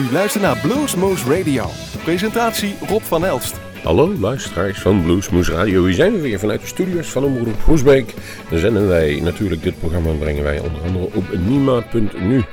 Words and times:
U 0.00 0.12
luistert 0.12 0.42
naar 0.42 0.56
Bluesmoose 0.56 1.36
Radio. 1.36 1.70
Presentatie 2.04 2.74
Rob 2.88 3.02
van 3.02 3.24
Elst. 3.24 3.60
Hallo 3.82 4.14
luisteraars 4.18 4.78
van 4.78 5.02
Bluesmoose 5.02 5.52
Radio. 5.52 5.84
Hier 5.84 5.94
zijn 5.94 6.12
we 6.12 6.20
weer 6.20 6.38
vanuit 6.38 6.60
de 6.60 6.66
studios 6.66 7.08
van 7.08 7.24
Omroep 7.24 7.62
Groesbeek. 7.62 8.14
Zenden 8.52 8.88
wij 8.88 9.20
natuurlijk 9.22 9.62
dit 9.62 9.78
programma 9.78 10.12
brengen 10.12 10.42
wij 10.42 10.58
onder 10.58 10.82
andere 10.82 11.04
op 11.14 11.24
Nima.nu. 11.46 12.44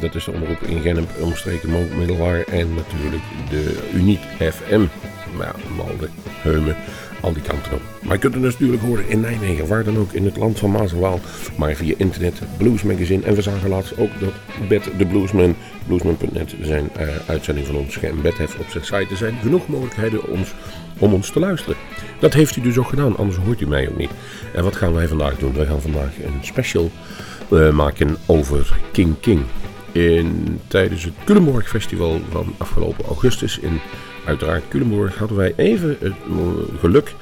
Dat 0.00 0.14
is 0.14 0.24
de 0.24 0.32
omroep 0.32 0.60
in 0.62 0.80
Gennep, 0.80 1.08
omstreken 1.20 1.98
Middelwaar 1.98 2.40
en 2.40 2.74
natuurlijk 2.74 3.22
de 3.50 3.88
Uniek 3.94 4.20
FM. 4.38 4.84
Nou, 5.38 5.54
Malden, 5.76 6.10
Heumen, 6.42 6.76
al 7.20 7.32
die 7.32 7.42
kanten 7.42 7.72
op. 7.72 7.80
Maar 8.02 8.12
je 8.12 8.20
kunt 8.20 8.34
het 8.34 8.42
natuurlijk 8.42 8.82
horen 8.82 9.08
in 9.08 9.20
Nijmegen, 9.20 9.66
waar 9.66 9.84
dan 9.84 9.98
ook, 9.98 10.12
in 10.12 10.24
het 10.24 10.36
land 10.36 10.58
van 10.58 10.70
Maas 10.70 10.92
en 10.92 10.98
Waal. 10.98 11.20
Maar 11.56 11.74
via 11.74 11.94
internet, 11.96 12.40
Blues 12.56 12.82
Magazine. 12.82 13.24
En 13.24 13.34
we 13.34 13.42
zagen 13.42 13.68
laatst 13.68 13.98
ook 13.98 14.10
dat 14.20 14.32
Bet 14.68 14.90
de 14.98 15.06
Bluesman, 15.06 15.54
bluesman.net, 15.86 16.54
zijn 16.60 16.90
uh, 17.00 17.08
uitzending 17.26 17.66
van 17.66 17.76
ons 17.76 17.96
geëmbed 17.96 18.38
heeft 18.38 18.58
op 18.58 18.66
zijn 18.68 18.84
site. 18.84 19.06
Er 19.10 19.16
zijn 19.16 19.34
genoeg 19.42 19.68
mogelijkheden 19.68 20.24
om 20.24 20.38
ons, 20.38 20.54
om 20.98 21.14
ons 21.14 21.30
te 21.30 21.38
luisteren. 21.38 21.76
Dat 22.18 22.32
heeft 22.32 22.56
u 22.56 22.60
dus 22.60 22.78
ook 22.78 22.88
gedaan, 22.88 23.16
anders 23.16 23.38
hoort 23.38 23.60
u 23.60 23.66
mij 23.66 23.88
ook 23.88 23.98
niet. 23.98 24.10
En 24.54 24.64
wat 24.64 24.76
gaan 24.76 24.94
wij 24.94 25.08
vandaag 25.08 25.38
doen? 25.38 25.54
Wij 25.54 25.66
gaan 25.66 25.80
vandaag 25.80 26.10
een 26.24 26.38
special 26.44 26.90
uh, 27.50 27.70
maken 27.70 28.16
over 28.26 28.78
King 28.92 29.20
King. 29.20 29.42
In, 29.92 30.60
tijdens 30.66 31.04
het 31.04 31.14
Culemborg 31.24 31.68
Festival 31.68 32.20
van 32.30 32.54
afgelopen 32.58 33.04
augustus 33.04 33.58
in 33.58 33.80
uiteraard 34.26 34.68
Culemborg 34.68 35.18
hadden 35.18 35.36
wij 35.36 35.52
even 35.56 35.96
het 36.00 36.14
geluk 36.80 37.14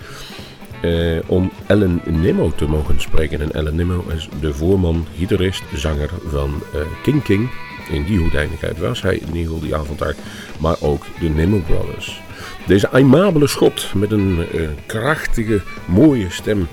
uh, 0.85 1.19
om 1.27 1.53
Ellen 1.67 2.01
Nimmo 2.05 2.53
te 2.57 2.67
mogen 2.67 3.01
spreken. 3.01 3.41
En 3.41 3.53
Ellen 3.53 3.75
Nimmo 3.75 4.05
is 4.15 4.29
de 4.41 4.55
voorman, 4.55 5.07
gitarist, 5.17 5.63
zanger 5.75 6.11
van 6.27 6.63
uh, 6.75 6.81
King 7.03 7.23
King. 7.23 7.51
In 7.91 8.05
die 8.05 8.19
hoedanigheid 8.19 8.79
was 8.79 9.03
hij 9.03 9.17
in 9.17 9.37
ieder 9.37 9.61
die 9.61 9.75
avond 9.75 9.99
daar. 9.99 10.15
Maar 10.59 10.77
ook 10.81 11.05
de 11.21 11.29
Nimmo 11.29 11.59
Brothers. 11.67 12.23
Deze 12.67 12.91
aimabele 12.91 13.47
schot 13.47 13.95
met 13.95 14.13
een 14.13 14.47
uh, 14.55 14.69
krachtige, 14.87 15.63
mooie 15.85 16.31
stem 16.31 16.69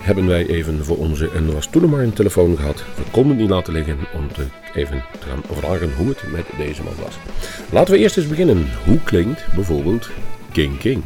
hebben 0.00 0.26
wij 0.26 0.46
even 0.46 0.84
voor 0.84 0.96
onze, 0.96 1.30
en 1.34 1.52
was 1.52 1.68
een 1.72 2.12
telefoon 2.12 2.56
gehad, 2.56 2.84
we 2.96 3.02
konden 3.10 3.36
niet 3.36 3.50
laten 3.50 3.72
liggen 3.72 3.98
om 4.14 4.32
te 4.32 4.42
even 4.74 5.04
te 5.18 5.26
gaan 5.26 5.56
vragen 5.56 5.92
hoe 5.96 6.08
het 6.08 6.22
met 6.32 6.44
deze 6.58 6.82
man 6.82 6.94
was. 7.04 7.18
Laten 7.70 7.94
we 7.94 8.00
eerst 8.00 8.16
eens 8.16 8.28
beginnen. 8.28 8.66
Hoe 8.84 9.00
klinkt 9.04 9.44
bijvoorbeeld 9.54 10.10
King 10.52 10.78
King? 10.78 11.02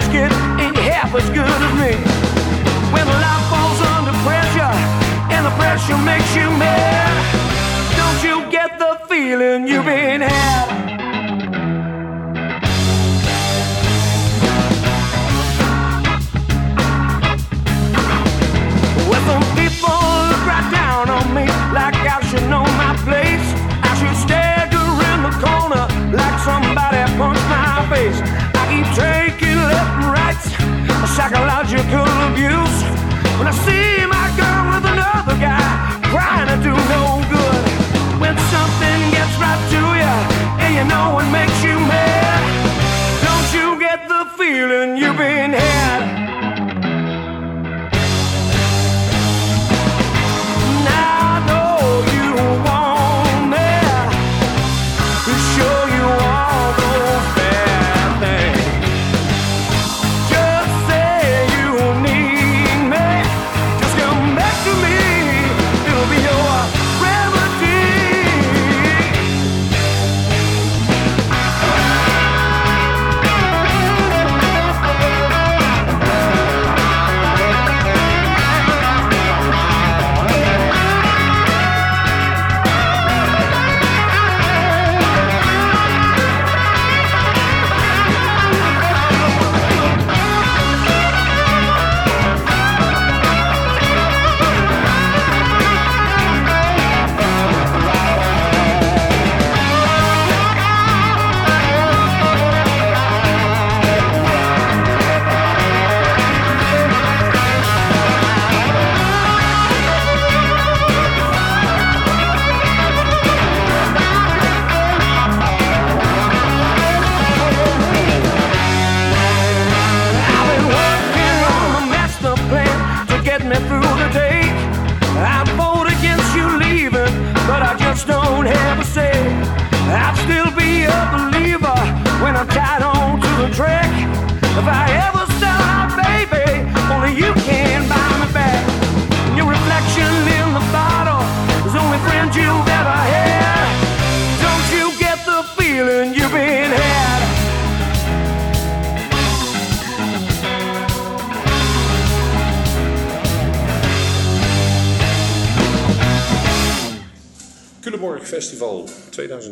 College 0.00 0.14
ain't 0.60 0.76
half 0.76 1.14
as 1.14 1.28
good 1.30 1.46
as 1.46 1.72
me. 1.80 1.96
When 2.92 3.06
life 3.06 3.46
falls 3.48 3.80
under 3.80 4.12
pressure 4.24 4.74
and 5.32 5.46
the 5.46 5.50
pressure 5.56 5.96
makes 5.98 6.34
you 6.34 6.50
mad, 6.58 7.12
don't 7.96 8.22
you 8.22 8.50
get 8.50 8.78
the 8.78 8.98
feeling 9.08 9.66
you've 9.66 9.84
been 9.84 10.20
had? 10.20 10.66
Well, 19.08 19.22
some 19.24 19.46
people 19.56 19.96
look 20.28 20.44
right 20.46 20.68
down 20.72 21.10
on 21.10 21.34
me 21.34 21.46
like 21.72 21.94
I 21.94 22.20
should 22.28 22.48
know 22.50 22.64
my 22.76 22.94
place. 23.04 23.48
I 23.82 23.94
should 23.98 24.16
stagger 24.16 24.76
in 25.10 25.22
the 25.22 25.32
corner 25.40 25.86
like 26.12 26.38
somebody 26.40 27.00
punched 27.16 27.48
my 27.48 27.86
face. 27.90 28.45
Psychological 31.16 32.04
abuse. 32.28 32.78
When 33.38 33.48
I 33.48 33.54
see 33.64 34.04
my 34.04 34.28
girl 34.36 34.62
with 34.72 34.84
another 34.84 35.36
guy, 35.40 35.64
trying 36.12 36.48
to 36.52 36.58
do 36.62 36.74
no 36.92 37.24
good. 37.32 37.62
When 38.20 38.36
something 38.52 38.98
gets 39.16 39.34
right 39.40 39.62
to 39.72 39.82
you, 40.00 40.14
and 40.62 40.74
you 40.76 40.84
know 40.84 41.18
it 41.20 41.30
makes 41.32 41.58
you 41.64 41.76
mad, 41.88 42.42
don't 43.24 43.48
you 43.56 43.80
get 43.80 44.06
the 44.08 44.26
feeling 44.36 44.98
you've 44.98 45.16
been 45.16 45.52
had? 45.52 45.75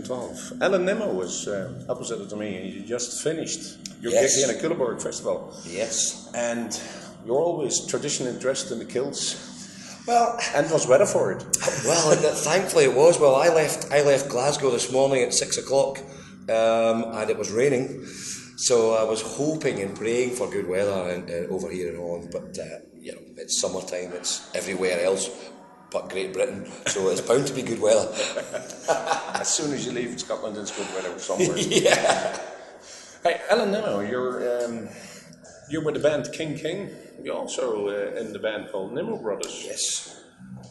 2012. 0.05 0.63
Alan 0.63 0.85
Nimmo 0.85 1.13
was 1.13 1.49
uh, 1.49 1.73
opposite 1.89 2.29
to 2.29 2.37
me, 2.37 2.57
and 2.57 2.73
you 2.73 2.81
just 2.83 3.23
finished 3.23 3.79
your 4.01 4.13
Yes. 4.13 4.37
gig 4.37 4.45
here 4.47 4.57
at 4.57 4.63
Culemborg 4.63 5.03
Festival. 5.03 5.53
Yes. 5.67 6.31
And 6.35 6.79
you're 7.27 7.37
always 7.41 7.87
traditionally 7.87 8.39
dressed 8.39 8.71
in 8.71 8.79
the 8.79 8.85
kilts, 8.85 9.37
Well, 10.07 10.39
and 10.55 10.71
was 10.71 10.87
weather 10.87 11.07
for 11.07 11.33
it. 11.33 11.43
well, 11.87 12.15
thankfully 12.45 12.85
it 12.85 12.95
was. 12.95 13.19
Well, 13.19 13.35
I 13.37 13.49
left. 13.49 13.91
I 13.91 14.03
left 14.03 14.29
Glasgow 14.29 14.71
this 14.71 14.93
morning 14.93 15.23
at 15.23 15.33
six 15.33 15.57
o'clock, 15.57 15.99
um, 16.49 17.05
and 17.19 17.31
it 17.31 17.39
was 17.39 17.51
raining. 17.51 18.05
So 18.57 18.95
I 18.95 19.05
was 19.05 19.21
hoping 19.23 19.81
and 19.83 19.97
praying 19.97 20.37
for 20.37 20.49
good 20.51 20.69
weather 20.69 21.11
in, 21.11 21.23
uh, 21.29 21.53
over 21.55 21.71
here 21.71 21.89
in 21.93 21.97
Holland, 21.97 22.29
but 22.31 22.57
uh, 22.59 22.65
you 23.01 23.13
know 23.13 23.21
it's 23.39 23.59
summertime. 23.61 24.13
It's 24.13 24.55
everywhere 24.55 25.01
else 25.05 25.29
but 25.95 26.11
Great 26.11 26.33
Britain, 26.33 26.67
so 26.87 27.09
it's 27.09 27.21
bound 27.21 27.47
to 27.47 27.55
be 27.55 27.63
good 27.63 27.81
weather. 27.81 28.13
As 29.35 29.49
soon 29.49 29.73
as 29.73 29.87
you 29.87 29.93
leave 29.93 30.19
Scotland, 30.19 30.57
it's 30.57 30.77
good 30.77 30.93
weather 30.93 31.17
somewhere. 31.21 31.57
yeah. 31.57 32.37
Hey, 33.23 33.41
Alan 33.49 33.71
Nimmo, 33.71 34.01
you're 34.01 34.65
um, 34.65 34.89
you're 35.71 35.85
with 35.85 35.95
the 35.95 36.01
band 36.01 36.31
King 36.33 36.59
King. 36.59 36.91
You're 37.23 37.37
also 37.37 37.89
uh, 37.89 38.21
in 38.21 38.33
the 38.33 38.41
band 38.41 38.71
called 38.73 38.93
Nimmo 38.93 39.17
Brothers. 39.19 39.63
Yes. 39.65 40.21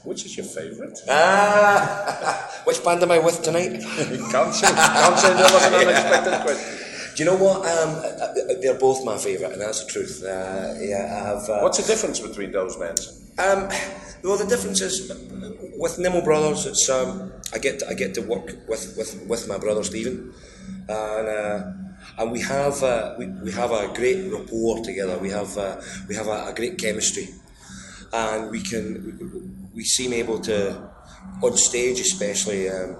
Which 0.03 0.25
is 0.25 0.35
your 0.35 0.45
favourite? 0.45 0.99
Ah, 1.09 2.61
which 2.65 2.83
band 2.83 3.01
am 3.01 3.11
I 3.11 3.19
with 3.19 3.41
tonight? 3.41 3.79
can't 4.29 4.53
say. 4.53 4.67
Can't 4.67 5.17
say 5.17 5.33
that 5.33 5.51
was 5.53 5.65
an 5.65 5.73
unexpected 5.73 6.41
question. 6.41 6.83
Do 7.15 7.23
you 7.23 7.29
know 7.29 7.37
what? 7.37 7.57
Um, 7.59 7.89
uh, 7.95 8.25
uh, 8.25 8.33
they're 8.61 8.77
both 8.77 9.05
my 9.05 9.17
favourite, 9.17 9.53
and 9.53 9.61
that's 9.61 9.85
the 9.85 9.89
truth. 9.89 10.21
Uh, 10.21 10.73
yeah, 10.81 11.21
I 11.21 11.27
have. 11.29 11.49
Uh, 11.49 11.59
What's 11.61 11.77
the 11.77 11.87
difference 11.87 12.19
between 12.19 12.51
those 12.51 12.75
bands? 12.75 13.21
Um, 13.37 13.69
well, 14.23 14.37
the 14.37 14.45
difference 14.45 14.81
is 14.81 15.11
uh, 15.11 15.15
with 15.77 15.99
Nimmo 15.99 16.21
Brothers. 16.23 16.65
It's 16.65 16.89
um, 16.89 17.33
I 17.53 17.57
get 17.57 17.79
to, 17.79 17.89
I 17.89 17.93
get 17.93 18.13
to 18.15 18.21
work 18.21 18.45
with, 18.67 18.95
with, 18.97 19.25
with 19.27 19.47
my 19.47 19.57
brother 19.57 19.83
Stephen, 19.83 20.33
and 20.87 21.27
uh, 21.27 21.71
and 22.17 22.31
we 22.31 22.41
have 22.41 22.81
uh, 22.83 23.15
we, 23.17 23.27
we 23.27 23.51
have 23.51 23.71
a 23.71 23.91
great 23.93 24.31
rapport 24.31 24.83
together. 24.83 25.17
We 25.17 25.29
have 25.29 25.57
uh, 25.57 25.81
we 26.07 26.15
have 26.15 26.27
a, 26.27 26.47
a 26.47 26.53
great 26.55 26.77
chemistry, 26.77 27.29
and 28.13 28.49
we 28.49 28.61
can 28.61 29.69
we 29.73 29.83
seem 29.83 30.13
able 30.13 30.39
to 30.41 30.89
on 31.41 31.57
stage 31.57 31.99
especially. 31.99 32.69
Um, 32.69 32.97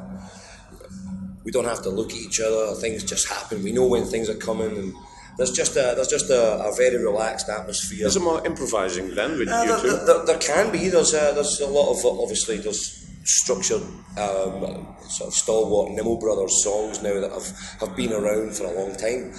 we 1.45 1.51
don't 1.51 1.65
have 1.65 1.81
to 1.83 1.89
look 1.89 2.11
at 2.11 2.17
each 2.17 2.39
other. 2.39 2.73
Things 2.75 3.03
just 3.03 3.27
happen. 3.27 3.63
We 3.63 3.73
know 3.73 3.85
when 3.85 4.05
things 4.05 4.29
are 4.29 4.35
coming, 4.35 4.77
and 4.77 4.93
there's 5.37 5.51
just 5.51 5.71
a 5.75 5.93
there's 5.95 6.07
just 6.07 6.29
a, 6.29 6.63
a 6.63 6.73
very 6.75 6.97
relaxed 7.03 7.49
atmosphere. 7.49 8.05
Is 8.07 8.15
it 8.15 8.21
more 8.21 8.45
improvising 8.45 9.15
then 9.15 9.37
with 9.39 9.49
Uh, 9.49 9.61
you 9.63 9.67
there, 9.69 9.81
two? 9.81 10.05
there, 10.05 10.25
there 10.25 10.37
can 10.39 10.71
be. 10.71 10.89
There's 10.89 11.13
a, 11.13 11.31
there's 11.33 11.59
a 11.59 11.67
lot 11.67 11.91
of 11.91 12.05
obviously 12.05 12.57
there's 12.57 12.99
structured 13.25 13.81
um, 14.17 14.85
sort 15.07 15.29
of 15.29 15.33
stalwart 15.33 15.91
Nimmo 15.91 16.17
Brothers 16.19 16.61
songs 16.61 17.01
now 17.01 17.21
that 17.21 17.31
have, 17.31 17.47
have 17.79 17.95
been 17.95 18.11
around 18.11 18.53
for 18.53 18.65
a 18.65 18.71
long 18.73 18.93
time. 18.97 19.33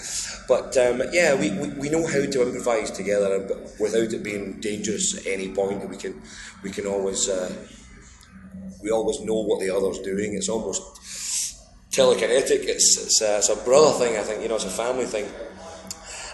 But 0.49 0.75
um, 0.79 1.02
yeah, 1.12 1.35
we, 1.35 1.50
we, 1.50 1.69
we 1.79 1.88
know 1.91 2.06
how 2.06 2.25
to 2.25 2.43
improvise 2.43 2.91
together, 2.91 3.35
and- 3.35 3.49
but 3.49 3.58
without 3.79 4.12
it 4.12 4.23
being 4.23 4.58
dangerous 4.61 5.17
at 5.19 5.26
any 5.26 5.49
point. 5.52 5.88
We 5.88 5.96
can 5.99 6.20
we 6.62 6.70
can 6.70 6.87
always 6.87 7.29
uh, 7.29 7.52
we 8.82 8.91
always 8.91 9.20
know 9.20 9.41
what 9.43 9.61
the 9.61 9.70
other's 9.70 9.99
doing. 10.00 10.35
It's 10.35 10.49
almost 10.49 10.82
telekinetic. 11.91 12.64
It's 12.67 12.96
it's 12.99 13.20
a, 13.23 13.37
it's 13.38 13.49
a 13.50 13.56
brother 13.56 13.93
thing. 13.99 14.17
I 14.17 14.23
think 14.23 14.43
you 14.43 14.49
know 14.49 14.56
it's 14.56 14.64
a 14.64 14.70
family 14.70 15.05
thing. 15.06 15.26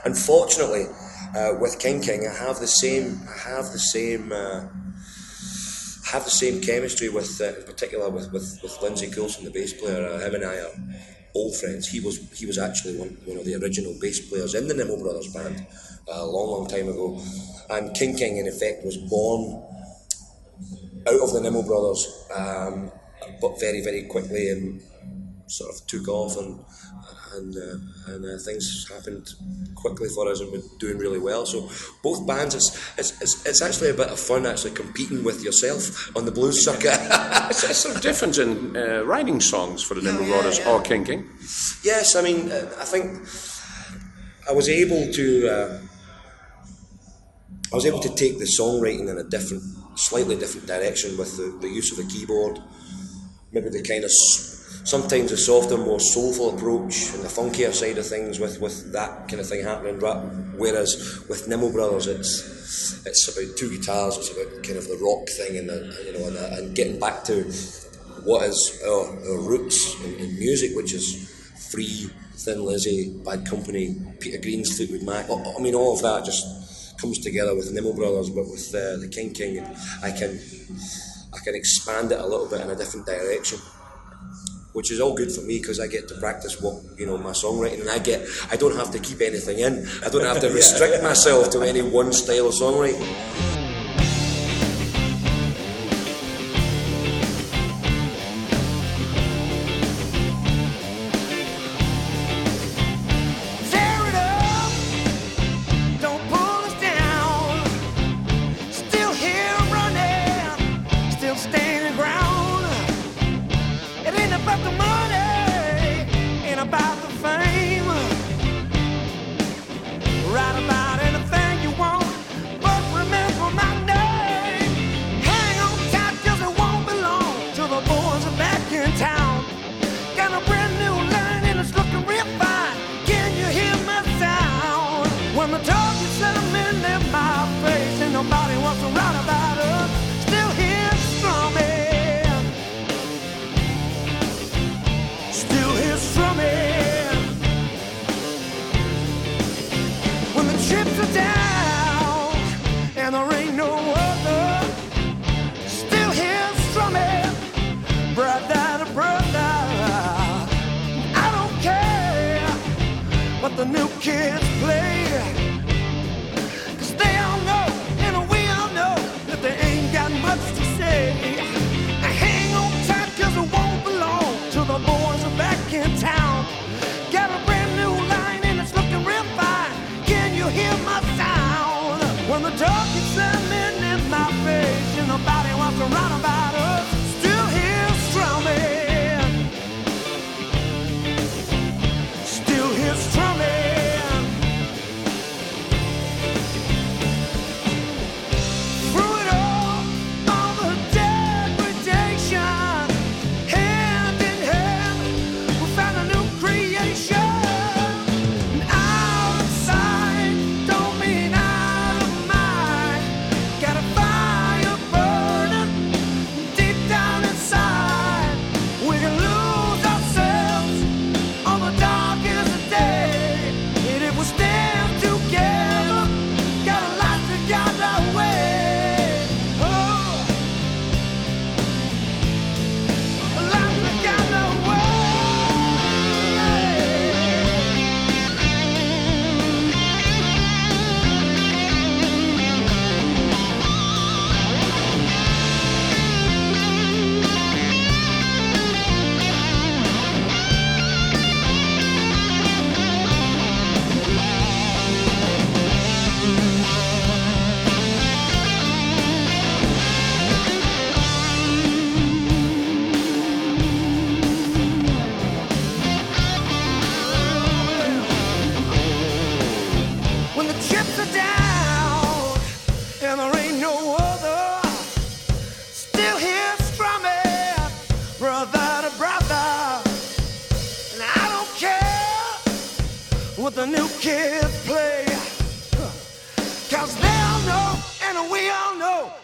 Unfortunately, 0.05 0.87
uh, 1.37 1.55
with 1.61 1.79
King 1.79 2.01
King, 2.01 2.27
I 2.27 2.35
have 2.35 2.59
the 2.59 2.67
same. 2.67 3.21
I 3.29 3.49
have 3.49 3.73
the 3.73 3.79
same. 3.79 4.33
Uh, 4.33 4.67
have 6.11 6.25
the 6.25 6.31
same 6.31 6.61
chemistry 6.61 7.09
with, 7.09 7.41
uh, 7.41 7.57
in 7.57 7.63
particular, 7.63 8.11
with, 8.11 8.33
with, 8.33 8.59
with 8.65 8.83
Lindsay 8.83 9.09
Coulson, 9.09 9.45
the 9.45 9.51
bass 9.51 9.73
player. 9.73 10.05
Uh, 10.05 10.19
him 10.19 10.35
and 10.35 10.45
I 10.45 10.57
are 10.57 10.73
old 11.37 11.57
friends. 11.57 11.87
He 11.87 12.01
was 12.01 12.19
he 12.33 12.47
was 12.47 12.59
actually 12.59 12.97
one, 12.97 13.17
one 13.27 13.39
of 13.39 13.45
the 13.45 13.55
original 13.55 13.97
bass 14.01 14.29
players 14.29 14.55
in 14.55 14.67
the 14.67 14.75
Nimmo 14.75 14.99
Brothers 14.99 15.33
band 15.33 15.67
a 16.09 16.25
long, 16.27 16.51
long 16.51 16.69
time 16.69 16.89
ago. 16.89 17.21
And 17.69 17.95
King 17.95 18.17
King, 18.17 18.39
in 18.39 18.49
effect, 18.49 18.85
was 18.85 18.97
born 18.97 19.63
out 21.07 21.21
of 21.21 21.33
the 21.33 21.41
Nimmo 21.41 21.63
Brothers, 21.63 22.27
um, 22.35 22.91
but 23.41 23.61
very, 23.61 23.83
very 23.83 24.05
quickly 24.05 24.51
and 24.51 24.83
sort 25.47 25.75
of 25.75 25.87
took 25.87 26.09
off 26.09 26.37
and 26.37 26.65
and 27.35 27.57
uh, 27.57 28.13
and 28.13 28.25
uh, 28.25 28.39
things 28.39 28.89
happened 28.89 29.29
quickly 29.75 30.09
for 30.09 30.29
us 30.31 30.41
and 30.41 30.53
we're 30.53 30.63
doing 30.79 30.99
really 30.99 31.19
well. 31.19 31.47
So 31.47 31.69
both 32.03 32.27
bands, 32.27 32.55
it's, 32.55 32.99
it's, 32.99 33.23
it's, 33.23 33.47
it's 33.47 33.63
actually 33.63 33.91
a 33.91 33.95
bit 33.95 34.09
of 34.09 34.19
fun 34.19 34.47
actually 34.47 34.73
competing 34.73 35.25
with 35.25 35.43
yourself 35.43 36.15
on 36.17 36.25
the 36.25 36.33
blues 36.33 36.65
circuit. 36.65 36.99
Is 37.51 37.63
there 37.63 37.75
sort 37.75 37.97
of 37.97 38.03
difference 38.03 38.39
in 38.39 38.77
uh, 38.77 39.03
writing 39.05 39.41
songs 39.41 39.83
for 39.83 39.95
the 39.95 40.03
Nimmo 40.03 40.23
yeah, 40.23 40.29
Brothers 40.29 40.59
yeah. 40.59 40.71
or 40.71 40.83
King 40.83 41.05
King? 41.05 41.29
yes, 41.83 42.17
I 42.17 42.23
mean 42.23 42.51
uh, 42.51 42.71
I 42.79 42.85
think 42.85 43.21
I 44.49 44.53
was 44.53 44.69
able 44.69 45.13
to 45.13 45.49
uh, 45.49 45.81
I 47.73 47.77
was 47.77 47.87
able 47.87 48.01
to 48.01 48.09
take 48.15 48.39
the 48.39 48.47
songwriting 48.47 49.09
in 49.09 49.19
a 49.19 49.23
different, 49.23 49.63
slightly 49.95 50.37
different 50.37 50.67
direction 50.67 51.17
with 51.17 51.37
the, 51.37 51.57
the 51.61 51.69
use 51.69 51.93
of 51.93 51.99
the 51.99 52.13
keyboard. 52.13 52.59
Maybe 53.53 53.69
the 53.69 53.83
kind 53.83 54.03
of 54.03 54.11
sometimes 54.85 55.33
a 55.33 55.37
softer, 55.37 55.77
more 55.77 56.01
soulful 56.01 56.55
approach 56.55 57.13
and 57.15 57.23
the 57.23 57.29
funkier 57.29 57.73
side 57.73 57.99
of 57.99 58.07
things 58.07 58.39
with, 58.39 58.61
with 58.61 58.93
that 58.93 59.29
kind 59.29 59.41
of 59.41 59.49
thing 59.49 59.65
happening. 59.65 60.01
Whereas 60.57 61.25
with 61.29 61.49
Nimmo 61.49 61.71
Brothers, 61.71 62.07
it's 62.07 63.07
it's 63.07 63.29
about 63.29 63.57
two 63.57 63.71
guitars. 63.71 64.17
It's 64.19 64.31
about 64.31 64.63
kind 64.63 64.79
of 64.79 64.87
the 64.87 64.99
rock 65.03 65.29
thing 65.29 65.59
and 65.59 65.69
the, 65.69 66.03
you 66.07 66.19
know 66.19 66.27
and, 66.27 66.37
the, 66.37 66.53
and 66.59 66.77
getting 66.77 67.01
back 67.01 67.25
to 67.25 67.45
what 68.25 68.45
is 68.45 68.81
our, 68.87 69.09
our 69.09 69.41
roots 69.41 70.03
in, 70.05 70.15
in 70.15 70.39
music, 70.39 70.77
which 70.77 70.93
is 70.93 71.29
free, 71.71 72.11
Thin 72.35 72.65
Lizzy, 72.65 73.15
Bad 73.25 73.47
Company, 73.47 73.97
Peter 74.21 74.39
Green's 74.39 74.77
Fleetwood 74.77 75.03
Mac. 75.03 75.31
I 75.31 75.55
I 75.59 75.61
mean, 75.61 75.75
all 75.75 75.95
of 75.95 76.03
that 76.03 76.25
just 76.25 76.99
comes 76.99 77.19
together 77.19 77.55
with 77.55 77.73
Nimmo 77.73 77.93
Brothers, 77.93 78.31
but 78.31 78.49
with 78.49 78.75
uh, 78.75 78.97
the 78.99 79.09
King 79.09 79.33
King, 79.33 79.67
I 80.03 80.11
can 80.11 80.39
I 81.33 81.39
can 81.45 81.55
expand 81.55 82.13
it 82.13 82.19
a 82.19 82.27
little 82.27 82.49
bit 82.49 82.61
in 82.61 82.71
a 82.71 82.77
different 82.77 83.07
direction, 83.07 83.59
which 84.73 84.91
is 84.91 85.01
all 85.01 85.15
good 85.15 85.33
for 85.33 85.43
me 85.43 85.59
because 85.59 85.81
I 85.81 85.87
get 85.87 86.09
to 86.09 86.15
practice 86.15 86.61
what 86.61 86.83
you 86.99 87.07
know 87.07 87.19
my 87.19 87.31
songwriting, 87.31 87.81
and 87.81 87.91
I 87.91 87.99
get 87.99 88.27
I 88.51 88.57
don't 88.57 88.77
have 88.77 88.91
to 88.93 88.99
keep 88.99 89.21
anything 89.21 89.59
in. 89.59 89.87
I 90.05 90.09
don't 90.09 90.25
have 90.25 90.41
to 90.41 90.51
restrict 90.55 91.03
myself 91.03 91.51
to 91.51 91.63
any 91.63 91.83
one 91.83 92.13
style 92.13 92.49
of 92.49 92.55
songwriting. 92.55 93.50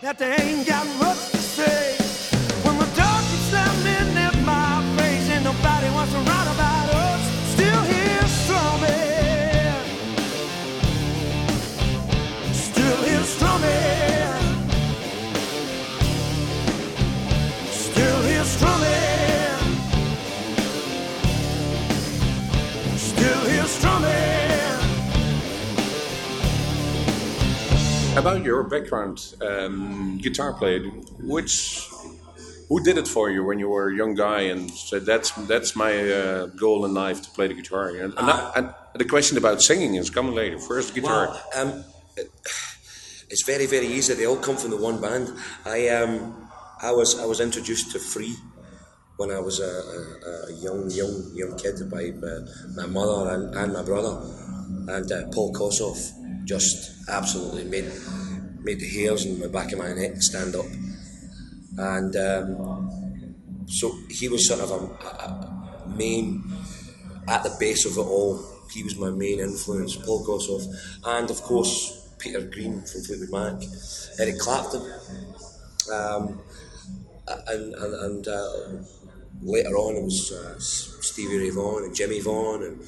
That 0.06 0.18
they 0.18 0.36
ain't 0.36 0.64
got 0.64 1.05
About 28.26 28.44
your 28.44 28.64
background, 28.64 29.34
um, 29.40 30.18
guitar 30.18 30.52
player, 30.52 30.80
which 31.20 31.86
who 32.68 32.82
did 32.82 32.98
it 32.98 33.06
for 33.06 33.30
you 33.30 33.44
when 33.44 33.60
you 33.60 33.68
were 33.68 33.90
a 33.90 33.94
young 33.94 34.16
guy 34.16 34.40
and 34.50 34.68
said 34.68 35.06
that's 35.06 35.30
that's 35.46 35.76
my 35.76 35.92
uh, 36.10 36.46
goal 36.46 36.84
in 36.84 36.92
life 36.92 37.22
to 37.22 37.30
play 37.30 37.46
the 37.46 37.54
guitar? 37.54 37.90
And, 37.90 38.12
and, 38.18 38.28
that- 38.28 38.56
and 38.56 38.74
the 38.96 39.04
question 39.04 39.38
about 39.38 39.62
singing 39.62 39.94
is 39.94 40.10
coming 40.10 40.34
later. 40.34 40.58
First 40.58 40.92
guitar. 40.92 41.38
Well, 41.54 41.68
um, 41.68 41.84
it's 43.30 43.44
very, 43.44 43.66
very 43.66 43.86
easy. 43.86 44.14
They 44.14 44.26
all 44.26 44.38
come 44.48 44.56
from 44.56 44.70
the 44.70 44.76
one 44.76 45.00
band. 45.00 45.30
I 45.64 45.88
um, 45.90 46.48
I 46.82 46.90
was 46.90 47.20
I 47.20 47.26
was 47.26 47.38
introduced 47.38 47.92
to 47.92 48.00
Free 48.00 48.34
when 49.18 49.30
I 49.30 49.38
was 49.38 49.60
a, 49.60 49.64
a, 49.64 50.50
a 50.50 50.52
young, 50.64 50.90
young, 50.90 51.30
young 51.32 51.56
kid 51.56 51.76
by 51.88 52.10
uh, 52.26 52.40
my 52.74 52.86
mother 52.86 53.30
and, 53.34 53.54
and 53.54 53.72
my 53.72 53.82
brother, 53.82 54.20
and 54.88 55.10
uh, 55.12 55.26
Paul 55.32 55.52
Kossoff 55.52 56.12
just 56.44 57.08
absolutely 57.08 57.64
made 57.64 57.90
made 58.62 58.80
the 58.80 58.88
hairs 58.88 59.26
on 59.26 59.38
the 59.38 59.48
back 59.48 59.72
of 59.72 59.78
my 59.78 59.92
neck 59.92 60.20
stand 60.20 60.54
up, 60.56 60.66
and 61.78 62.16
um, 62.16 63.64
so 63.66 63.94
he 64.10 64.28
was 64.28 64.46
sort 64.46 64.60
of 64.60 64.70
a, 64.70 64.74
a, 64.74 65.92
main 65.96 66.42
at 67.28 67.42
the 67.42 67.56
base 67.58 67.84
of 67.86 67.96
it 67.96 68.00
all. 68.00 68.44
He 68.72 68.82
was 68.82 68.96
my 68.96 69.10
main 69.10 69.38
influence, 69.40 69.96
Paul 69.96 70.24
Kossoff, 70.26 70.64
and 71.04 71.30
of 71.30 71.40
course 71.42 72.14
Peter 72.18 72.40
Green 72.40 72.82
from 72.82 73.02
Fleetwood 73.02 73.30
Mac, 73.30 73.68
Eric 74.18 74.38
Clapton, 74.38 74.82
um, 75.92 76.40
and 77.48 77.74
and, 77.74 77.94
and 77.94 78.28
uh, 78.28 78.50
later 79.42 79.76
on 79.76 79.96
it 79.96 80.02
was 80.02 80.32
uh, 80.32 80.58
Stevie 80.58 81.38
Ray 81.38 81.50
Vaughan 81.50 81.84
and 81.84 81.94
Jimmy 81.94 82.20
Vaughan 82.20 82.62
and 82.62 82.78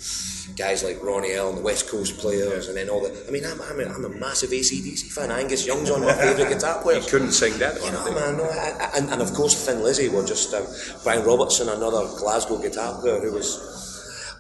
guys 0.57 0.83
like 0.83 1.03
Ronnie 1.03 1.33
Earl 1.33 1.51
and 1.51 1.59
the 1.59 1.63
West 1.63 1.89
Coast 1.89 2.19
players, 2.19 2.69
and 2.69 2.77
then 2.77 2.89
all 2.89 3.03
the. 3.03 3.27
I 3.29 3.31
mean, 3.31 3.45
I'm, 3.45 3.61
I'm, 3.63 3.81
a, 3.81 3.85
I'm 3.85 4.05
a 4.05 4.09
massive 4.09 4.51
ACDC 4.51 5.13
fan. 5.13 5.31
Angus 5.31 5.67
Young's 5.67 5.91
one 5.91 6.03
of 6.03 6.09
my 6.09 6.15
favourite 6.21 6.49
guitar 6.53 6.77
You 6.77 6.83
players. 6.83 7.11
couldn't 7.11 7.33
sing 7.33 7.59
that 7.59 7.77
You 7.77 7.83
one. 7.83 7.95
I 7.97 8.05
know, 8.05 8.15
man, 8.15 8.37
no, 8.39 8.45
I, 8.45 8.77
I, 8.81 8.99
and, 8.99 9.11
and 9.11 9.23
of 9.23 9.33
course 9.35 9.55
Thin 9.67 9.83
Lizzy 9.83 10.09
were 10.09 10.25
just 10.25 10.53
um, 10.55 10.67
Brian 11.05 11.25
Robertson, 11.25 11.69
another 11.69 12.07
Glasgow 12.19 12.59
guitar 12.61 13.01
player 13.01 13.21
who 13.21 13.33
was. 13.33 13.77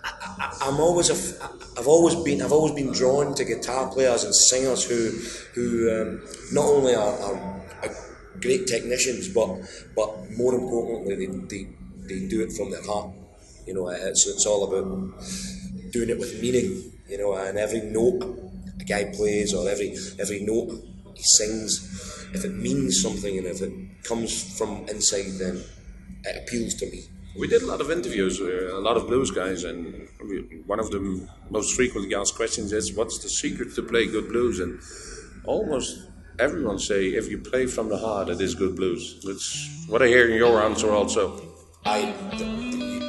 I, 0.05 0.57
I'm 0.63 0.81
always 0.81 1.11
a, 1.11 1.49
I've 1.79 1.87
always 1.89 2.15
been, 2.17 2.43
I've 2.43 2.53
always 2.53 2.73
been 2.75 2.93
drawn 2.93 3.35
to 3.35 3.45
guitar 3.45 3.91
players 3.91 4.25
and 4.25 4.35
singers 4.35 4.85
who, 4.85 5.11
who 5.55 5.91
um, 5.91 6.23
not 6.53 6.65
only 6.65 6.95
are, 6.95 7.19
are, 7.21 7.37
are 7.83 7.95
great 8.41 8.67
technicians, 8.67 9.29
but 9.29 9.49
but 9.95 10.31
more 10.37 10.55
importantly, 10.55 11.15
they, 11.15 11.27
they, 11.27 11.69
they 12.09 12.27
do 12.27 12.43
it 12.43 12.53
from 12.53 12.71
their 12.71 12.83
heart. 12.83 13.11
You 13.67 13.75
know, 13.75 13.89
it's 13.89 14.27
it's 14.27 14.47
all 14.47 14.65
about 14.65 14.87
doing 15.93 16.11
it 16.11 16.19
with 16.19 16.41
meaning. 16.41 16.93
You 17.09 17.19
know, 17.19 17.35
and 17.35 17.59
every 17.59 17.81
note 17.81 18.23
a 18.81 18.85
guy 18.85 19.05
plays 19.15 19.55
or 19.55 19.69
every 19.69 19.97
every 20.19 20.41
note 20.41 20.71
he 21.15 21.23
sings, 21.23 22.29
if 22.33 22.45
it 22.45 22.55
means 22.55 23.03
something 23.03 23.39
and 23.39 23.47
if 23.47 23.61
it 23.61 23.73
comes 24.05 24.57
from 24.59 24.87
inside, 24.89 25.39
then 25.39 25.65
it 26.25 26.43
appeals 26.43 26.75
to 26.75 26.87
me. 26.91 27.03
We 27.39 27.47
did 27.47 27.63
a 27.63 27.67
lot 27.67 27.81
of 27.81 27.91
interviews, 27.91 28.41
uh, 28.41 28.77
a 28.77 28.81
lot 28.81 28.97
of 28.97 29.07
blues 29.07 29.31
guys, 29.31 29.65
and 29.65 30.09
one 30.67 30.81
of 30.81 30.91
the 30.91 31.01
most 31.51 31.75
frequently 31.75 32.15
asked 32.15 32.35
questions 32.35 32.73
is, 32.73 32.93
"What's 32.93 33.19
the 33.19 33.29
secret 33.29 33.75
to 33.77 33.83
play 33.83 34.07
good 34.07 34.29
blues?" 34.29 34.61
And 34.61 34.81
almost 35.45 35.99
everyone 36.39 36.79
say, 36.79 37.09
"If 37.09 37.31
you 37.31 37.39
play 37.39 37.67
from 37.67 37.89
the 37.89 37.99
heart, 37.99 38.29
it 38.29 38.41
is 38.41 38.55
good 38.55 38.75
blues." 38.77 39.21
That's 39.25 39.69
what 39.89 40.03
I 40.03 40.09
hear 40.09 40.29
in 40.29 40.37
your 40.37 40.63
answer 40.63 40.91
also. 40.91 41.48
I, 41.85 42.15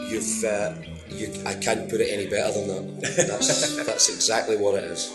you've, 0.09 0.43
uh, 0.43 0.73
you, 1.09 1.33
I 1.45 1.53
can't 1.55 1.89
put 1.89 2.01
it 2.01 2.09
any 2.11 2.27
better 2.27 2.53
than 2.53 2.67
that. 3.01 3.27
That's 3.27 3.75
that's 3.85 4.09
exactly 4.09 4.57
what 4.57 4.75
it 4.75 4.85
is. 4.85 5.11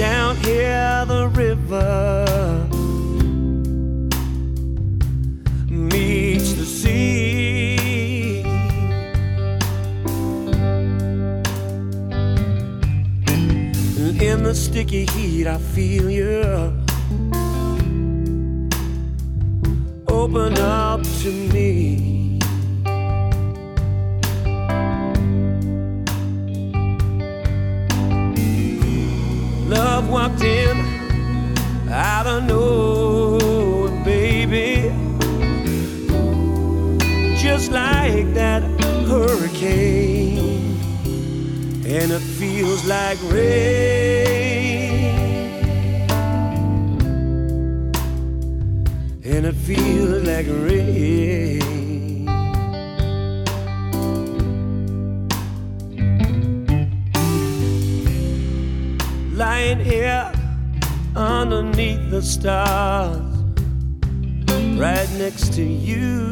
down 0.00 0.36
here 0.36 1.04
the 1.06 1.28
river 1.34 2.66
meets 5.68 6.54
the 6.54 6.64
sea. 6.64 8.42
And 13.98 14.22
in 14.22 14.42
the 14.42 14.54
sticky 14.54 15.04
heat, 15.06 15.46
I 15.46 15.58
feel 15.58 16.08
you 16.10 16.79
open 20.30 20.56
up 20.58 21.02
to 21.02 21.32
me. 21.52 22.38
Love 29.66 30.08
walked 30.08 30.42
in 30.42 30.76
out 31.90 32.28
of 32.28 32.44
nowhere, 32.44 34.04
baby. 34.04 34.92
Just 37.36 37.72
like 37.72 38.32
that 38.34 38.62
hurricane. 39.08 40.78
And 41.86 42.12
it 42.12 42.20
feels 42.20 42.84
like 42.84 43.18
rain. 43.32 44.59
It 49.50 49.56
feels 49.56 50.22
like 50.22 50.46
rain. 50.46 51.58
lying 59.34 59.80
here 59.80 60.30
underneath 61.16 62.10
the 62.10 62.22
stars, 62.22 63.18
right 64.78 65.10
next 65.18 65.54
to 65.54 65.64
you. 65.64 66.30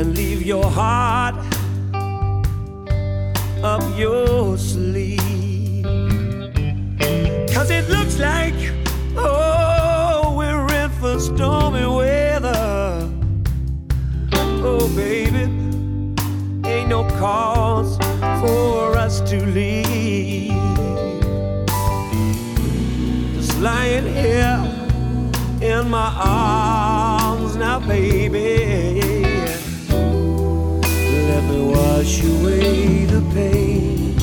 And 0.00 0.16
leave 0.16 0.40
your 0.40 0.64
heart 0.64 1.34
up 3.62 3.82
your 3.98 4.56
sleeve. 4.56 5.84
Cause 7.52 7.70
it 7.70 7.86
looks 7.90 8.18
like, 8.18 8.54
oh, 9.14 10.34
we're 10.38 10.66
in 10.82 10.88
for 11.00 11.20
stormy 11.20 11.84
weather. 11.84 13.10
Oh, 14.64 14.90
baby, 14.96 15.42
ain't 16.66 16.88
no 16.88 17.06
cause 17.18 17.98
for 18.40 18.96
us 18.96 19.20
to 19.30 19.44
leave. 19.44 20.50
Just 23.34 23.58
lying 23.60 24.06
here 24.06 24.58
in 25.60 25.90
my 25.90 26.10
arms 26.16 27.54
now, 27.56 27.80
baby 27.80 28.69
wash 32.10 32.24
away 32.24 33.04
the 33.04 33.20
pain. 33.34 34.18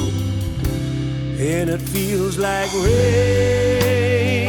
And 1.40 1.70
it 1.70 1.82
feels 1.82 2.38
like 2.38 2.70
rain. 2.74 4.48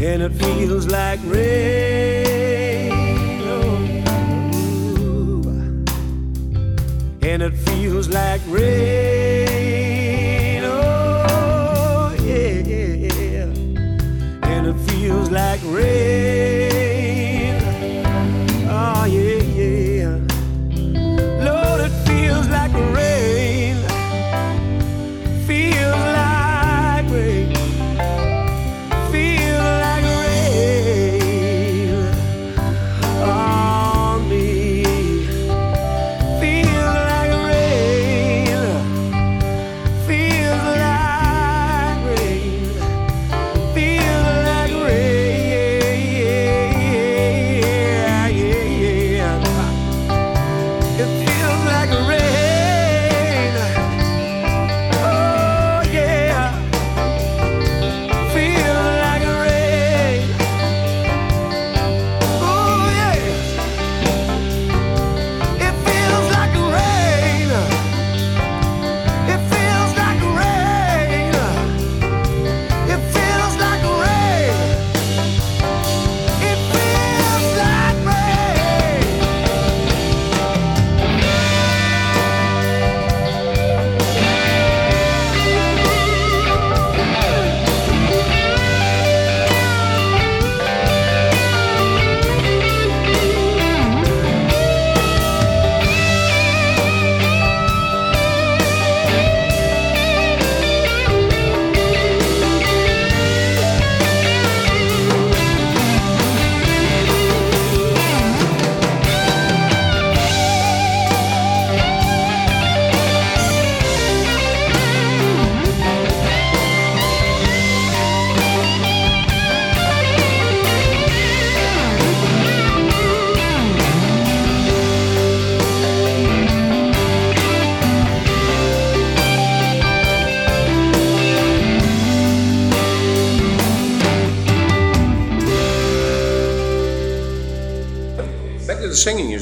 And 0.00 0.22
it 0.22 0.32
feels 0.32 0.86
like 0.86 1.20
rain. 1.24 2.92
Oh. 3.42 3.78
And 7.22 7.42
it 7.42 7.54
feels 7.66 8.08
like 8.08 8.40
rain. 8.46 9.13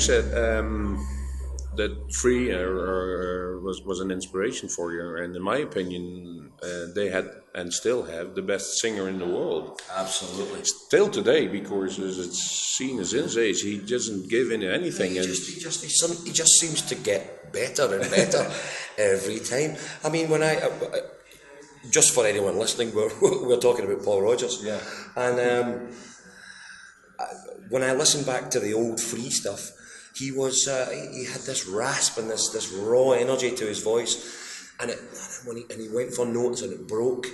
Said 0.02 0.36
um, 0.36 1.06
that 1.76 2.12
Free 2.12 2.52
uh, 2.52 2.58
uh, 2.58 3.60
was 3.62 3.82
was 3.86 4.00
an 4.00 4.10
inspiration 4.10 4.68
for 4.68 4.92
you, 4.92 5.22
and 5.22 5.36
in 5.36 5.42
my 5.42 5.58
opinion, 5.58 6.50
uh, 6.60 6.86
they 6.92 7.08
had 7.08 7.30
and 7.54 7.72
still 7.72 8.02
have 8.02 8.34
the 8.34 8.42
best 8.42 8.80
singer 8.80 9.08
in 9.08 9.20
the 9.20 9.26
world. 9.26 9.80
Absolutely. 9.94 10.64
Still 10.64 11.08
today, 11.08 11.46
because 11.46 12.00
as 12.00 12.18
it's 12.18 12.40
seen 12.40 12.98
as 12.98 13.12
his 13.12 13.38
age, 13.38 13.62
he 13.62 13.78
doesn't 13.78 14.28
give 14.28 14.50
in 14.50 14.62
to 14.62 14.74
anything. 14.74 15.12
He 15.12 15.18
and 15.18 15.26
just, 15.28 15.48
he 15.48 15.60
just, 15.60 15.84
he, 15.84 15.88
some, 15.88 16.26
he 16.26 16.32
just 16.32 16.58
seems 16.58 16.82
to 16.82 16.96
get 16.96 17.52
better 17.52 17.94
and 17.94 18.10
better 18.10 18.50
every 18.98 19.38
time. 19.38 19.76
I 20.02 20.08
mean, 20.08 20.30
when 20.30 20.42
I, 20.42 20.56
uh, 20.56 20.96
just 21.90 22.12
for 22.12 22.26
anyone 22.26 22.58
listening, 22.58 22.92
we're, 22.96 23.12
we're 23.46 23.60
talking 23.60 23.84
about 23.84 24.04
Paul 24.04 24.22
Rodgers. 24.22 24.64
Yeah. 24.64 24.80
And 25.14 25.38
um, 25.38 25.88
when 27.68 27.82
I 27.84 27.92
listen 27.92 28.24
back 28.24 28.50
to 28.50 28.60
the 28.60 28.74
old 28.74 29.00
free 29.00 29.30
stuff, 29.30 29.70
he 30.14 30.30
was, 30.30 30.68
uh, 30.68 30.88
he, 31.14 31.24
had 31.24 31.42
this 31.42 31.66
rasp 31.66 32.18
and 32.18 32.30
this, 32.30 32.50
this 32.50 32.72
raw 32.72 33.12
energy 33.12 33.50
to 33.50 33.64
his 33.64 33.82
voice. 33.82 34.72
And 34.80 34.90
it, 34.90 34.98
when 35.44 35.56
he, 35.56 35.64
and 35.70 35.80
he 35.80 35.88
went 35.88 36.12
for 36.12 36.26
notes 36.26 36.62
and 36.62 36.72
it 36.72 36.86
broke. 36.86 37.26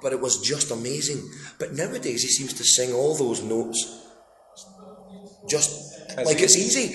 But 0.00 0.12
it 0.12 0.20
was 0.20 0.40
just 0.40 0.70
amazing. 0.70 1.30
But 1.58 1.74
nowadays 1.74 2.22
he 2.22 2.28
seems 2.28 2.52
to 2.54 2.64
sing 2.64 2.92
all 2.92 3.14
those 3.14 3.42
notes 3.42 4.00
just 5.48 6.00
like 6.16 6.40
it's 6.40 6.56
easy. 6.56 6.94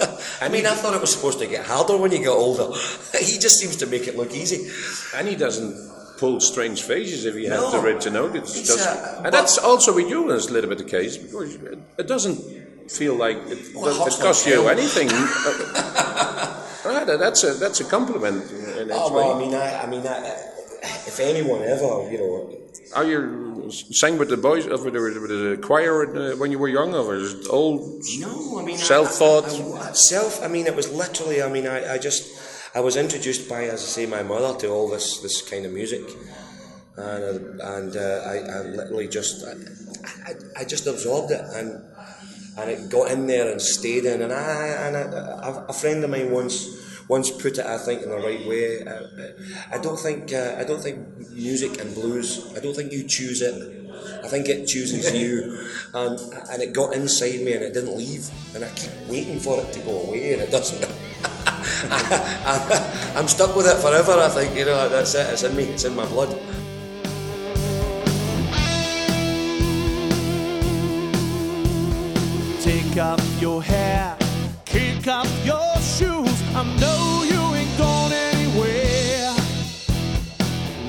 I 0.40 0.48
mean, 0.48 0.66
I 0.66 0.74
thought 0.74 0.94
it 0.94 1.00
was 1.00 1.12
supposed 1.12 1.40
to 1.40 1.46
get 1.46 1.66
harder 1.66 1.96
when 1.96 2.12
you 2.12 2.18
get 2.18 2.28
older. 2.28 2.76
he 3.20 3.38
just 3.38 3.58
seems 3.58 3.76
to 3.76 3.86
make 3.86 4.06
it 4.06 4.16
look 4.16 4.32
easy. 4.32 4.70
and 5.16 5.26
he 5.26 5.34
doesn't 5.34 5.74
pull 6.18 6.40
strange 6.40 6.82
faces 6.82 7.24
if 7.24 7.34
he 7.34 7.48
No. 7.48 7.70
has 7.70 7.82
the 7.82 7.98
to 8.00 8.10
note. 8.10 8.36
It's 8.36 8.66
just, 8.66 8.86
uh, 8.86 9.22
and 9.24 9.32
that's 9.32 9.58
also 9.58 9.94
with 9.94 10.08
you 10.08 10.30
It's 10.32 10.48
a 10.48 10.52
little 10.52 10.68
bit 10.68 10.78
the 10.78 10.84
case 10.84 11.16
because 11.16 11.54
it 11.54 12.06
doesn't 12.06 12.38
feel 12.88 13.14
like 13.14 13.36
it, 13.48 13.74
Well, 13.74 13.84
does, 13.86 13.98
hot's 13.98 14.16
it 14.16 14.18
not 14.18 14.26
costs 14.26 14.46
you 14.46 14.68
anything. 14.68 15.08
Ah, 15.12 17.04
that- 17.06 17.18
that's 17.18 17.44
a 17.44 17.52
that's 17.54 17.80
a 17.80 17.84
compliment. 17.84 18.44
Oh 18.92 19.12
well, 19.12 19.32
I 19.34 19.38
mean, 19.38 19.54
I, 19.54 19.82
I 19.82 19.86
mean, 19.86 20.06
I, 20.06 20.18
if 21.06 21.18
anyone 21.20 21.62
ever, 21.62 22.10
you 22.10 22.18
know, 22.18 22.58
Are 22.94 23.04
you 23.04 23.70
sang 23.70 24.16
with 24.18 24.28
the 24.30 24.36
boys 24.36 24.66
of 24.66 24.84
with 24.84 24.94
the, 24.94 25.00
with 25.00 25.28
the 25.30 25.58
choir 25.60 26.04
uh, 26.06 26.36
when 26.36 26.50
you 26.50 26.58
were 26.58 26.68
young, 26.68 26.94
or 26.94 27.04
was 27.04 27.34
it 27.34 27.46
old? 27.50 27.80
no, 28.20 28.58
I 28.58 28.64
mean, 28.64 28.78
self 28.78 29.08
thought. 29.20 29.44
I, 29.44 29.92
self. 29.92 30.42
I 30.42 30.48
mean, 30.48 30.66
it 30.66 30.74
was 30.76 30.88
literally. 30.92 31.42
I 31.42 31.48
mean, 31.48 31.66
I, 31.66 31.94
I 31.94 31.98
just, 31.98 32.22
I 32.74 32.80
was 32.80 32.96
introduced 32.96 33.48
by, 33.48 33.64
as 33.64 33.80
I 33.82 33.88
say, 33.96 34.06
my 34.06 34.22
mother 34.22 34.58
to 34.60 34.68
all 34.68 34.88
this 34.88 35.20
this 35.20 35.42
kind 35.42 35.66
of 35.66 35.72
music, 35.72 36.04
and 36.96 37.60
uh, 37.60 37.74
and 37.76 37.96
uh, 37.96 38.22
I, 38.32 38.36
I 38.38 38.58
literally 38.78 39.08
just 39.08 39.44
I, 39.44 39.52
I, 40.30 40.62
I 40.62 40.64
just 40.64 40.86
absorbed 40.86 41.30
it 41.32 41.42
and 41.58 41.82
and 42.58 42.70
it 42.70 42.90
got 42.90 43.10
in 43.10 43.26
there 43.26 43.50
and 43.50 43.62
stayed 43.62 44.04
in. 44.04 44.20
And 44.20 44.32
I 44.32 44.66
and 44.86 44.96
I, 44.96 45.00
a, 45.00 45.66
a 45.68 45.72
friend 45.72 46.02
of 46.02 46.10
mine 46.10 46.30
once 46.30 46.74
once 47.08 47.30
put 47.30 47.58
it 47.58 47.64
I 47.64 47.78
think 47.78 48.02
in 48.02 48.10
the 48.10 48.18
right 48.18 48.44
way. 48.46 48.84
I, 48.84 49.76
I 49.76 49.78
don't 49.78 49.98
think 49.98 50.32
uh, 50.32 50.56
I 50.58 50.64
don't 50.64 50.82
think 50.82 51.30
music 51.30 51.80
and 51.80 51.94
blues 51.94 52.52
I 52.56 52.60
don't 52.60 52.74
think 52.74 52.92
you 52.92 53.04
choose 53.04 53.40
it. 53.42 53.54
I 54.24 54.28
think 54.28 54.48
it 54.48 54.66
chooses 54.66 55.14
you. 55.22 55.66
And 55.94 56.18
and 56.50 56.62
it 56.62 56.72
got 56.72 56.94
inside 56.94 57.40
me 57.40 57.52
and 57.52 57.62
it 57.62 57.74
didn't 57.74 57.96
leave. 57.96 58.28
And 58.54 58.64
I 58.64 58.70
keep 58.70 58.92
waiting 59.08 59.38
for 59.38 59.60
it 59.60 59.72
to 59.72 59.80
go 59.80 60.02
away 60.02 60.32
and 60.34 60.42
it 60.42 60.50
doesn't. 60.50 60.82
I, 61.90 63.14
I'm 63.16 63.28
stuck 63.28 63.54
with 63.54 63.66
it 63.66 63.76
forever 63.82 64.12
I 64.12 64.28
think 64.28 64.56
you 64.56 64.64
know 64.64 64.88
that's 64.88 65.14
it. 65.14 65.32
It's 65.32 65.44
in 65.44 65.54
me. 65.54 65.64
It's 65.64 65.84
in 65.84 65.94
my 65.94 66.06
blood 66.06 66.34
Off 73.00 73.40
your 73.40 73.62
hair, 73.62 74.16
kick 74.64 75.06
off 75.06 75.30
your 75.46 75.76
shoes. 75.76 76.42
I 76.52 76.64
know 76.80 77.22
you 77.22 77.54
ain't 77.54 77.78
going 77.78 78.12
anywhere. 78.12 79.32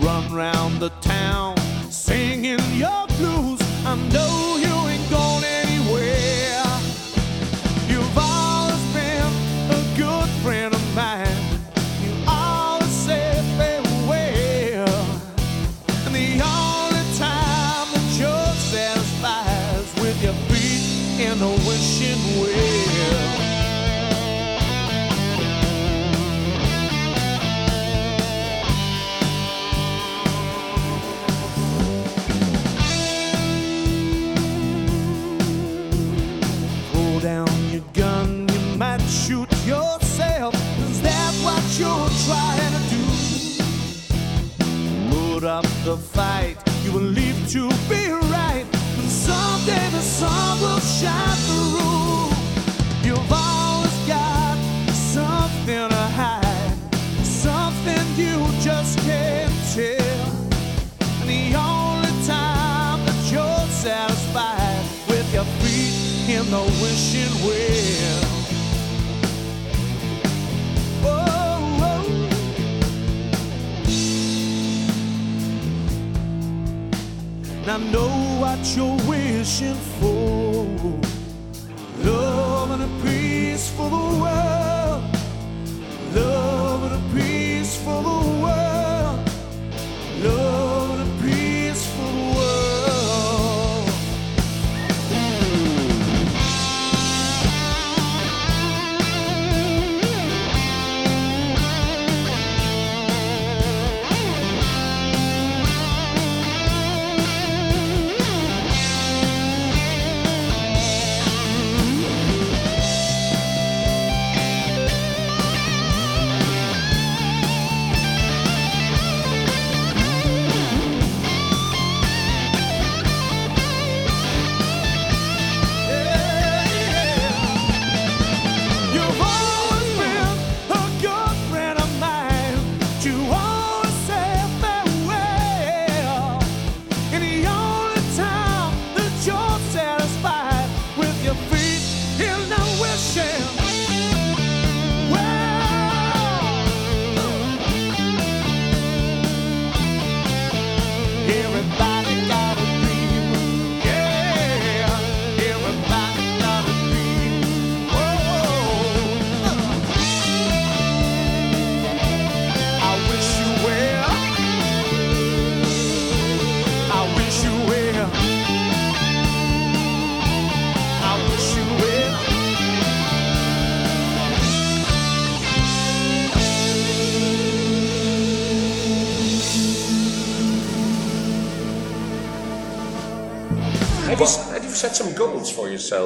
Run 0.01 0.33
round 0.33 0.79
the 0.79 0.89
town 1.01 1.55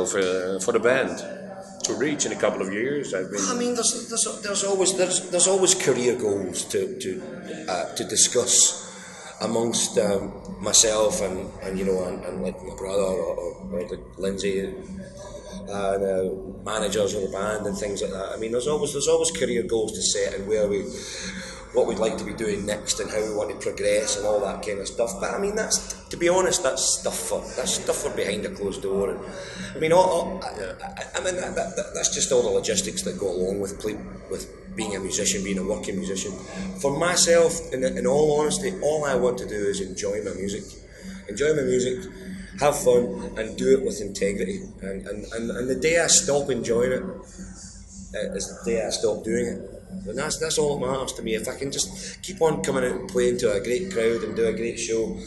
for 0.06 0.60
for 0.60 0.72
the 0.72 0.80
band, 0.80 1.18
to 1.84 1.94
reach 1.96 2.26
in 2.26 2.32
a 2.32 2.36
couple 2.36 2.62
of 2.62 2.72
years? 2.72 3.14
I've 3.14 3.30
been. 3.32 3.42
I 3.50 3.56
mean, 3.56 3.76
there's, 3.76 4.08
there's, 4.10 4.42
there's 4.42 4.64
always 4.64 4.98
there's, 4.98 5.30
there's 5.30 5.48
always 5.48 5.76
career 5.76 6.16
goals 6.16 6.66
to 6.66 7.00
to 7.00 7.10
uh, 7.70 7.96
to 7.96 8.04
discuss 8.04 8.84
amongst 9.42 9.98
um, 9.98 10.32
myself 10.62 11.22
and, 11.22 11.50
and 11.64 11.78
you 11.78 11.86
know 11.86 12.04
and, 12.06 12.24
and 12.26 12.42
like 12.42 12.62
my 12.64 12.76
brother 12.76 13.02
or, 13.04 13.36
or, 13.36 13.52
or 13.74 13.90
the 13.90 14.00
Lindsay 14.18 14.60
and 14.60 15.04
uh, 15.70 16.30
managers 16.64 17.14
of 17.14 17.22
the 17.24 17.30
band 17.30 17.66
and 17.66 17.78
things 17.78 18.02
like 18.02 18.12
that. 18.12 18.32
I 18.34 18.38
mean, 18.38 18.52
there's 18.52 18.68
always 18.68 18.94
there's 18.94 19.08
always 19.08 19.32
career 19.32 19.64
goals 19.64 19.94
to 19.94 20.02
set 20.02 20.34
and 20.36 20.48
where 20.48 20.68
we 20.68 20.84
what 21.74 21.88
we'd 21.88 21.98
like 21.98 22.18
to 22.18 22.24
be 22.24 22.34
doing 22.34 22.66
next 22.66 23.00
and 23.00 23.10
how 23.10 23.22
we 23.22 23.34
want 23.34 23.50
to 23.50 23.56
progress 23.56 24.18
and 24.18 24.26
all 24.26 24.40
that 24.40 24.66
kind 24.66 24.80
of 24.80 24.88
stuff. 24.88 25.20
But 25.20 25.32
I 25.34 25.40
mean, 25.40 25.56
that's 25.56 25.94
to 26.10 26.18
be 26.18 26.30
honest, 26.30 26.62
that's 26.64 27.00
stuff 27.00 27.18
for 27.18 27.42
that's 27.56 27.74
stuff 27.74 27.98
for 27.98 28.16
behind 28.16 28.46
a 28.46 28.50
closed 28.50 28.84
door. 28.84 29.10
And 29.12 29.20
I 29.76 29.80
mean, 29.80 29.92
all, 29.92 30.06
all, 30.06 30.44
I, 30.44 31.20
I, 31.20 31.24
mean 31.24 31.36
that, 31.36 31.56
that, 31.56 31.92
that's 31.96 32.14
just 32.14 32.32
all 32.32 32.44
the 32.44 32.50
logistics 32.50 33.02
that 33.04 33.18
go 33.18 33.30
along 33.32 33.60
with 33.60 33.80
play, 33.80 33.96
with 34.30 34.76
being 34.76 34.96
a 34.96 35.00
musician, 35.00 35.44
being 35.44 35.58
a 35.58 35.64
working 35.64 35.98
musician. 35.98 36.32
For 36.80 36.98
myself, 36.98 37.60
in, 37.74 37.84
in 37.84 38.06
all 38.06 38.40
honesty, 38.40 38.74
all 38.82 39.06
I 39.06 39.16
want 39.16 39.40
to 39.40 39.48
do 39.48 39.56
is 39.56 39.82
enjoy 39.82 40.24
my 40.24 40.34
music, 40.34 40.64
enjoy 41.28 41.56
my 41.56 41.64
music. 41.64 42.12
Have 42.60 42.78
fun 42.78 43.34
and 43.36 43.58
do 43.58 43.76
it 43.76 43.84
with 43.84 44.00
integrity. 44.00 44.62
And, 44.84 45.08
and, 45.08 45.26
and, 45.34 45.50
and 45.50 45.68
the 45.68 45.76
day 45.76 46.00
I 46.00 46.06
stop 46.06 46.52
enjoying 46.52 46.92
it, 46.92 47.02
uh, 47.02 48.34
the 48.34 48.60
day 48.64 48.86
I 48.86 48.92
stop 48.92 49.24
doing 49.24 49.48
it. 49.48 49.83
And 50.08 50.18
that's 50.18 50.38
that's 50.38 50.58
all 50.58 50.80
that 50.80 50.86
matters 50.86 51.14
to 51.14 51.22
me. 51.22 51.36
If 51.36 51.48
I 51.48 51.56
can 51.56 51.72
just 51.72 52.22
keep 52.22 52.42
on 52.42 52.62
coming 52.64 52.84
out 52.84 52.92
and 52.92 53.10
playing 53.10 53.38
to 53.40 53.52
a 53.54 53.62
great 53.62 53.92
crowd 53.92 54.24
and 54.24 54.36
do 54.36 54.46
a 54.46 54.54
great 54.54 54.80
show, 54.80 55.18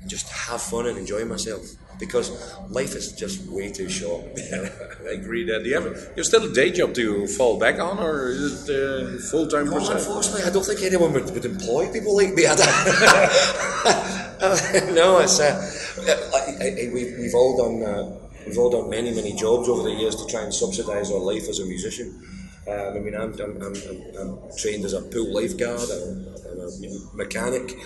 and 0.00 0.10
just 0.10 0.28
have 0.30 0.62
fun 0.62 0.86
and 0.86 0.98
enjoy 0.98 1.24
myself, 1.24 1.62
because 1.98 2.30
life 2.68 2.94
is 2.94 3.12
just 3.12 3.48
way 3.48 3.70
too 3.72 3.88
short. 3.88 4.24
I 4.36 5.12
agree 5.12 5.44
that. 5.44 5.62
Do 5.64 5.68
you 5.68 5.80
have 5.80 6.12
you 6.16 6.24
still 6.24 6.44
a 6.44 6.52
day 6.52 6.70
job 6.70 6.94
to 6.94 7.26
fall 7.26 7.58
back 7.58 7.78
on, 7.78 7.98
or 7.98 8.28
is 8.28 8.68
it 8.68 8.74
uh, 8.74 9.18
full 9.30 9.46
time 9.48 9.70
percent? 9.70 9.98
unfortunately, 9.98 10.42
I 10.44 10.50
don't 10.50 10.64
think 10.64 10.82
anyone 10.82 11.12
would, 11.12 11.30
would 11.30 11.44
employ 11.44 11.92
people 11.92 12.16
like 12.16 12.34
me. 12.34 12.44
No, 14.92 15.18
it's 15.20 15.40
uh, 15.40 15.56
I, 16.04 16.64
I, 16.64 16.66
I, 16.68 16.90
we've, 16.92 17.18
we've 17.18 17.34
all 17.34 17.56
done 17.56 17.82
uh, 17.82 18.18
we've 18.46 18.58
all 18.58 18.70
done 18.70 18.90
many 18.90 19.10
many 19.14 19.32
jobs 19.32 19.68
over 19.68 19.82
the 19.82 19.92
years 19.94 20.14
to 20.16 20.26
try 20.26 20.42
and 20.42 20.52
subsidise 20.52 21.10
our 21.10 21.18
life 21.18 21.48
as 21.48 21.58
a 21.58 21.64
musician. 21.64 22.22
Um, 22.68 22.96
I 22.96 22.98
mean, 22.98 23.14
I'm, 23.14 23.32
I'm, 23.38 23.62
I'm, 23.62 23.74
I'm, 24.18 24.38
trained 24.58 24.84
as 24.84 24.92
a 24.92 25.02
pool 25.02 25.32
lifeguard, 25.32 25.88
I'm, 25.88 26.26
I'm 26.50 26.60
a 26.60 27.16
mechanic, 27.16 27.76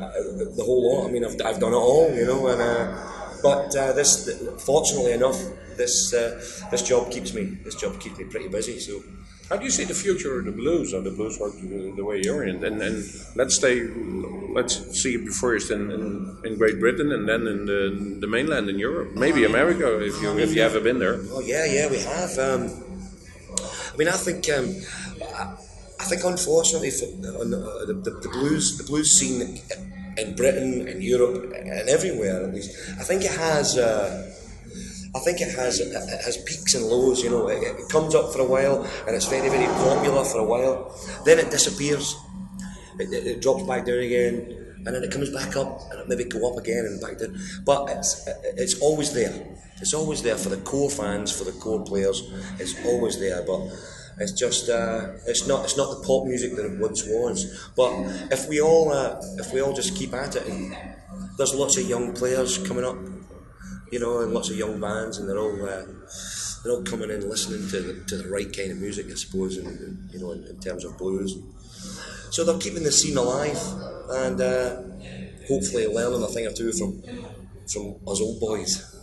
uh, 0.00 0.10
the 0.54 0.62
whole 0.64 1.02
lot. 1.02 1.08
I 1.08 1.12
mean, 1.12 1.24
I've, 1.24 1.34
I've 1.44 1.58
done 1.58 1.72
it 1.72 1.76
all, 1.76 2.14
you 2.14 2.24
know. 2.24 2.46
And 2.46 2.62
uh, 2.62 3.40
but 3.42 3.74
uh, 3.74 3.92
this, 3.94 4.30
fortunately 4.64 5.12
enough, 5.12 5.42
this 5.76 6.14
uh, 6.14 6.40
this 6.70 6.82
job 6.82 7.10
keeps 7.10 7.34
me 7.34 7.44
this 7.64 7.74
job 7.74 7.98
keeps 7.98 8.18
me 8.18 8.24
pretty 8.26 8.48
busy. 8.48 8.78
So. 8.78 9.02
How 9.48 9.56
do 9.56 9.64
you 9.64 9.70
see 9.70 9.84
the 9.84 9.94
future 9.94 10.40
of 10.40 10.44
the 10.44 10.52
blues 10.52 10.92
or 10.92 11.00
the 11.00 11.10
blues 11.10 11.38
work 11.40 11.54
the, 11.54 11.94
the 11.96 12.04
way 12.04 12.20
you're 12.22 12.44
in? 12.44 12.62
And, 12.62 12.82
and 12.82 13.02
let's 13.34 13.54
stay, 13.54 13.82
let's 14.52 15.00
see 15.00 15.14
it 15.14 15.32
first 15.32 15.70
in, 15.70 15.90
in, 15.90 16.36
in, 16.44 16.58
Great 16.58 16.78
Britain 16.78 17.12
and 17.12 17.26
then 17.26 17.46
in 17.46 17.64
the, 17.64 18.18
the 18.20 18.26
mainland 18.26 18.68
in 18.68 18.78
Europe, 18.78 19.16
maybe 19.16 19.46
America 19.46 20.04
if 20.04 20.20
you 20.20 20.38
if 20.38 20.54
you 20.54 20.60
ever 20.60 20.80
been 20.80 20.98
there. 20.98 21.18
Oh 21.30 21.40
yeah, 21.40 21.64
yeah, 21.64 21.88
we 21.88 21.98
have. 22.00 22.38
Um, 22.38 22.87
I 23.92 23.96
mean, 23.96 24.08
I 24.08 24.16
think 24.16 24.48
um, 24.50 24.74
I, 26.00 26.04
think 26.04 26.24
unfortunately 26.24 26.90
for, 26.90 27.06
on 27.40 27.50
the, 27.50 27.58
the, 27.86 28.10
the, 28.10 28.28
blues 28.28 28.78
the 28.78 28.84
blues 28.84 29.18
scene 29.18 29.60
in 30.16 30.36
Britain 30.36 30.86
and 30.88 31.02
Europe 31.02 31.52
and 31.54 31.88
everywhere 31.88 32.44
at 32.44 32.54
least, 32.54 32.76
I 33.00 33.04
think 33.04 33.24
it 33.24 33.32
has. 33.32 33.76
Uh, 33.78 34.34
I 35.14 35.20
think 35.20 35.40
it 35.40 35.54
has 35.56 35.80
it 35.80 35.92
has 35.94 36.36
peaks 36.44 36.74
and 36.74 36.84
lows. 36.84 37.22
You 37.22 37.30
know, 37.30 37.48
it, 37.48 37.62
it, 37.62 37.88
comes 37.88 38.14
up 38.14 38.32
for 38.32 38.40
a 38.40 38.44
while 38.44 38.84
and 39.06 39.16
it's 39.16 39.26
very 39.26 39.48
very 39.48 39.66
popular 39.66 40.22
for 40.24 40.38
a 40.38 40.44
while. 40.44 40.94
Then 41.24 41.38
it 41.38 41.50
disappears. 41.50 42.14
It, 42.98 43.12
it, 43.12 43.26
it 43.26 43.42
drops 43.42 43.62
back 43.62 43.86
down 43.86 43.98
again, 43.98 44.74
and 44.84 44.94
then 44.94 45.02
it 45.02 45.10
comes 45.10 45.30
back 45.30 45.56
up 45.56 45.80
and 45.90 46.00
it 46.00 46.08
maybe 46.08 46.24
go 46.24 46.52
up 46.52 46.58
again 46.58 46.84
and 46.84 47.00
back 47.00 47.18
down. 47.18 47.38
But 47.64 47.88
it's 47.90 48.28
it's 48.56 48.80
always 48.80 49.14
there. 49.14 49.32
It's 49.80 49.94
always 49.94 50.22
there 50.22 50.36
for 50.36 50.48
the 50.48 50.56
core 50.58 50.90
fans, 50.90 51.36
for 51.36 51.44
the 51.44 51.52
core 51.52 51.84
players. 51.84 52.22
It's 52.58 52.84
always 52.84 53.18
there, 53.18 53.42
but. 53.46 53.60
It's 54.20 54.32
just 54.32 54.68
uh, 54.68 55.12
it's 55.28 55.46
not 55.46 55.62
it's 55.62 55.76
not 55.76 55.96
the 55.96 56.04
pop 56.04 56.26
music 56.26 56.56
that 56.56 56.66
it 56.66 56.80
once 56.80 57.04
was. 57.06 57.70
But 57.76 57.92
if 58.32 58.48
we 58.48 58.60
all 58.60 58.90
uh, 58.92 59.22
if 59.36 59.52
we 59.52 59.62
all 59.62 59.72
just 59.72 59.94
keep 59.94 60.12
at 60.12 60.34
it, 60.34 60.42
there's 61.36 61.54
lots 61.54 61.78
of 61.78 61.88
young 61.88 62.14
players 62.14 62.58
coming 62.66 62.84
up 62.84 62.96
you 63.90 63.98
know, 63.98 64.20
and 64.20 64.32
lots 64.32 64.50
of 64.50 64.56
young 64.56 64.80
bands, 64.80 65.18
and 65.18 65.28
they're 65.28 65.38
all 65.38 65.64
uh, 65.64 65.84
they're 66.62 66.72
all 66.72 66.82
coming 66.82 67.10
in 67.10 67.28
listening 67.28 67.68
to 67.70 67.80
the, 67.80 68.04
to 68.04 68.16
the 68.16 68.28
right 68.28 68.54
kind 68.54 68.72
of 68.72 68.78
music, 68.78 69.06
I 69.10 69.14
suppose, 69.14 69.56
and, 69.56 70.10
you 70.10 70.18
know, 70.18 70.32
in, 70.32 70.44
in, 70.44 70.58
terms 70.58 70.84
of 70.84 70.98
blues. 70.98 71.38
So 72.30 72.44
they're 72.44 72.58
keeping 72.58 72.82
the 72.82 72.92
scene 72.92 73.16
alive, 73.16 73.58
and 74.10 74.40
uh, 74.40 74.82
hopefully 75.46 75.86
learning 75.86 76.22
a 76.22 76.26
thing 76.26 76.46
or 76.46 76.52
two 76.52 76.72
from 76.72 77.02
from 77.72 77.96
us 78.06 78.20
old 78.20 78.40
boys. 78.40 78.94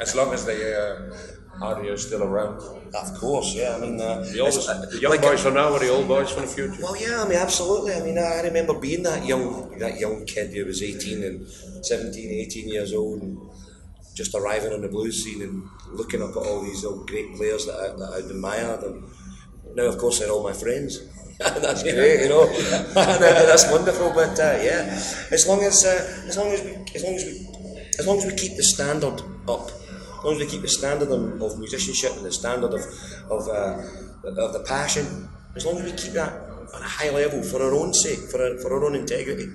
As 0.00 0.14
long 0.14 0.32
as 0.32 0.44
they 0.44 0.74
uh, 0.74 1.62
are 1.62 1.96
still 1.96 2.22
around. 2.22 2.60
Of 2.94 3.14
course, 3.18 3.54
yeah. 3.54 3.76
I 3.76 3.80
mean, 3.80 4.00
uh, 4.00 4.24
the, 4.32 4.40
oldest, 4.40 4.68
uh, 4.68 4.86
the 4.86 4.98
young 4.98 5.12
like, 5.12 5.22
boys 5.22 5.42
for 5.42 5.50
now 5.50 5.72
are 5.72 5.78
the 5.78 5.88
old 5.88 6.08
boys 6.08 6.30
for 6.30 6.40
the 6.40 6.46
future. 6.46 6.82
Well, 6.82 6.96
yeah. 6.96 7.22
I 7.22 7.28
mean, 7.28 7.38
absolutely. 7.38 7.94
I 7.94 8.00
mean, 8.00 8.18
I 8.18 8.40
remember 8.42 8.74
being 8.74 9.02
that 9.04 9.24
young, 9.26 9.78
that 9.78 9.98
young 9.98 10.24
kid 10.26 10.54
who 10.54 10.64
was 10.64 10.82
18 10.82 11.22
and 11.22 11.48
17, 11.84 12.30
18 12.30 12.68
years 12.68 12.92
old, 12.92 13.22
and 13.22 13.38
just 14.14 14.34
arriving 14.34 14.72
on 14.72 14.80
the 14.80 14.88
blues 14.88 15.22
scene 15.24 15.42
and 15.42 15.68
looking 15.92 16.22
up 16.22 16.30
at 16.30 16.36
all 16.36 16.62
these 16.62 16.84
old 16.84 17.06
great 17.06 17.34
players 17.36 17.66
that 17.66 17.76
I, 17.76 17.88
that 17.96 18.10
I 18.14 18.30
admired. 18.30 18.82
And 18.82 19.04
now, 19.74 19.84
of 19.84 19.98
course, 19.98 20.18
they're 20.18 20.30
all 20.30 20.42
my 20.42 20.52
friends. 20.54 21.00
that's 21.38 21.82
great, 21.82 22.22
you 22.22 22.28
know. 22.30 22.46
that's 22.94 23.70
wonderful. 23.70 24.10
But 24.14 24.40
uh, 24.40 24.58
yeah, 24.62 24.88
as 25.30 25.46
long 25.46 25.62
as 25.62 25.84
uh, 25.84 26.24
as 26.26 26.36
long 26.38 26.48
as 26.48 26.62
we 26.62 26.70
as 26.94 27.04
long 27.04 27.14
as 27.14 27.24
we 27.24 27.46
as 27.98 28.06
long 28.06 28.16
as 28.18 28.24
we 28.24 28.34
keep 28.34 28.56
the 28.56 28.62
standard 28.62 29.20
up, 29.48 29.70
as 29.70 30.24
long 30.24 30.34
as 30.34 30.40
we 30.40 30.46
keep 30.46 30.62
the 30.62 30.68
standard 30.68 31.10
of, 31.10 31.58
musicianship 31.58 32.12
and 32.16 32.24
the 32.24 32.32
standard 32.32 32.72
of 32.72 32.82
of, 33.30 33.48
uh, 33.48 33.82
of 34.46 34.52
the 34.52 34.64
passion, 34.66 35.28
as 35.54 35.64
long 35.64 35.78
as 35.78 35.84
we 35.84 35.92
keep 35.96 36.12
that 36.12 36.32
at 36.74 36.80
a 36.80 36.84
high 36.84 37.10
level 37.10 37.42
for 37.42 37.62
our 37.62 37.74
own 37.74 37.92
sake, 37.94 38.18
for 38.30 38.42
our, 38.42 38.58
for 38.58 38.72
our 38.74 38.84
own 38.84 38.94
integrity, 38.94 39.48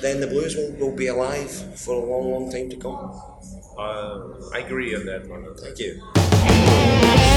then 0.00 0.20
the 0.20 0.26
blues 0.26 0.56
will, 0.56 0.72
will 0.78 0.96
be 0.96 1.08
alive 1.08 1.50
for 1.78 1.94
a 1.94 1.98
long, 1.98 2.30
long 2.30 2.50
time 2.50 2.70
to 2.70 2.76
come. 2.76 3.20
Uh, 3.78 4.48
I 4.54 4.60
agree 4.60 4.94
on 4.94 5.06
that 5.06 5.28
one. 5.28 5.44
Thank 5.56 5.78
you. 5.78 7.35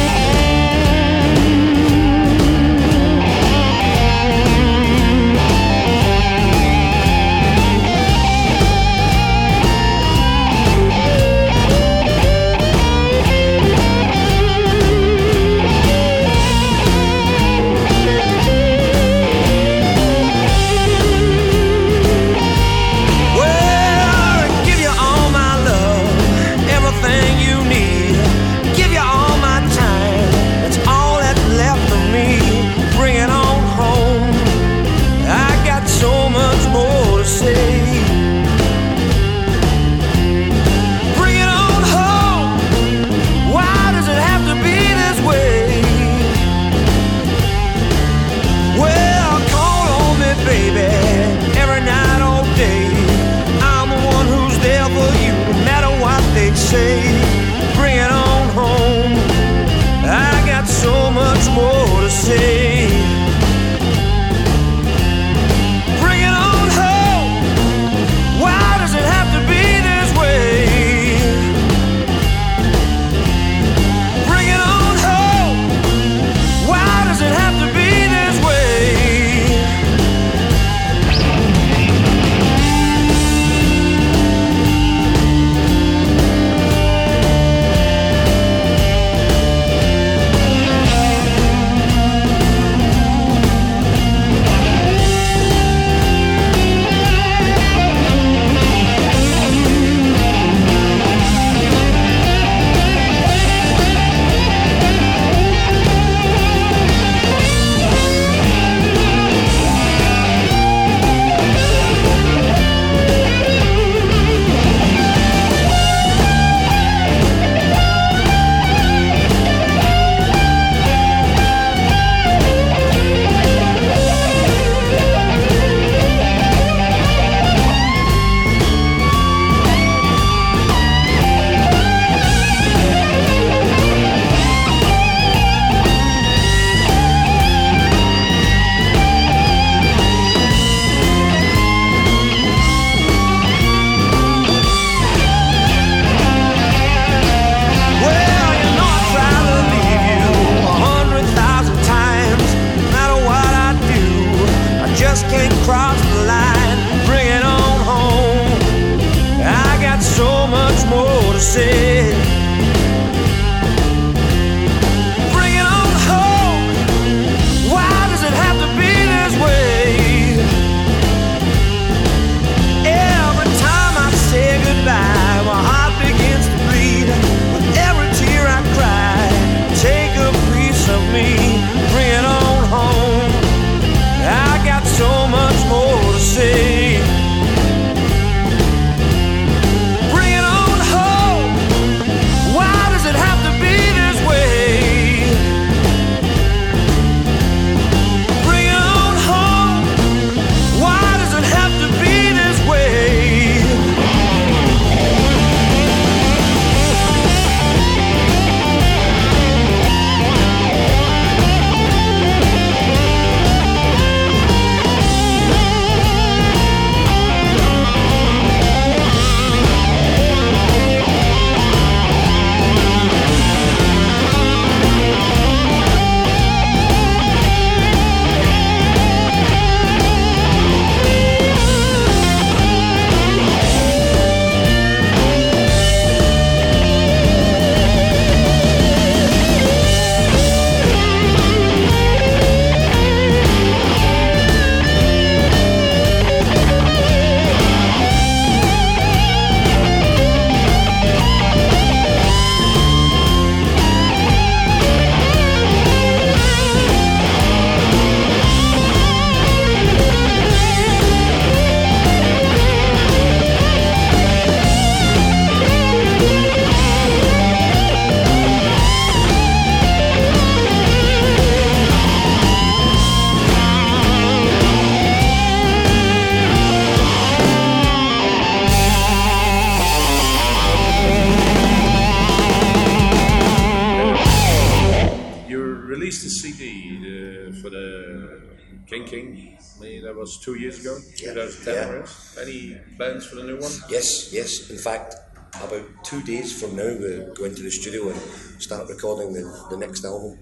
For 287.62 287.70
the 287.70 288.42
King 288.88 289.06
King. 289.06 289.58
Maybe 289.80 290.02
that 290.02 290.16
was 290.16 290.40
two 290.40 290.56
years 290.56 290.80
ago, 290.80 290.98
Yeah, 291.16 291.48
yeah. 291.66 292.06
Any 292.42 292.78
plans 292.98 293.26
for 293.26 293.36
the 293.36 293.44
new 293.44 293.58
one? 293.58 293.72
Yes, 293.90 294.34
yes. 294.34 294.70
In 294.70 294.78
fact, 294.78 295.16
about 295.56 295.86
two 296.04 296.22
days 296.24 296.60
from 296.60 296.76
now, 296.76 296.84
we're 297.00 297.34
going 297.34 297.56
to 297.56 297.64
the 297.64 297.72
studio 297.72 298.10
and 298.10 298.20
start 298.62 298.90
recording 298.90 299.34
the, 299.34 299.68
the 299.70 299.78
next 299.78 300.04
album. 300.06 300.38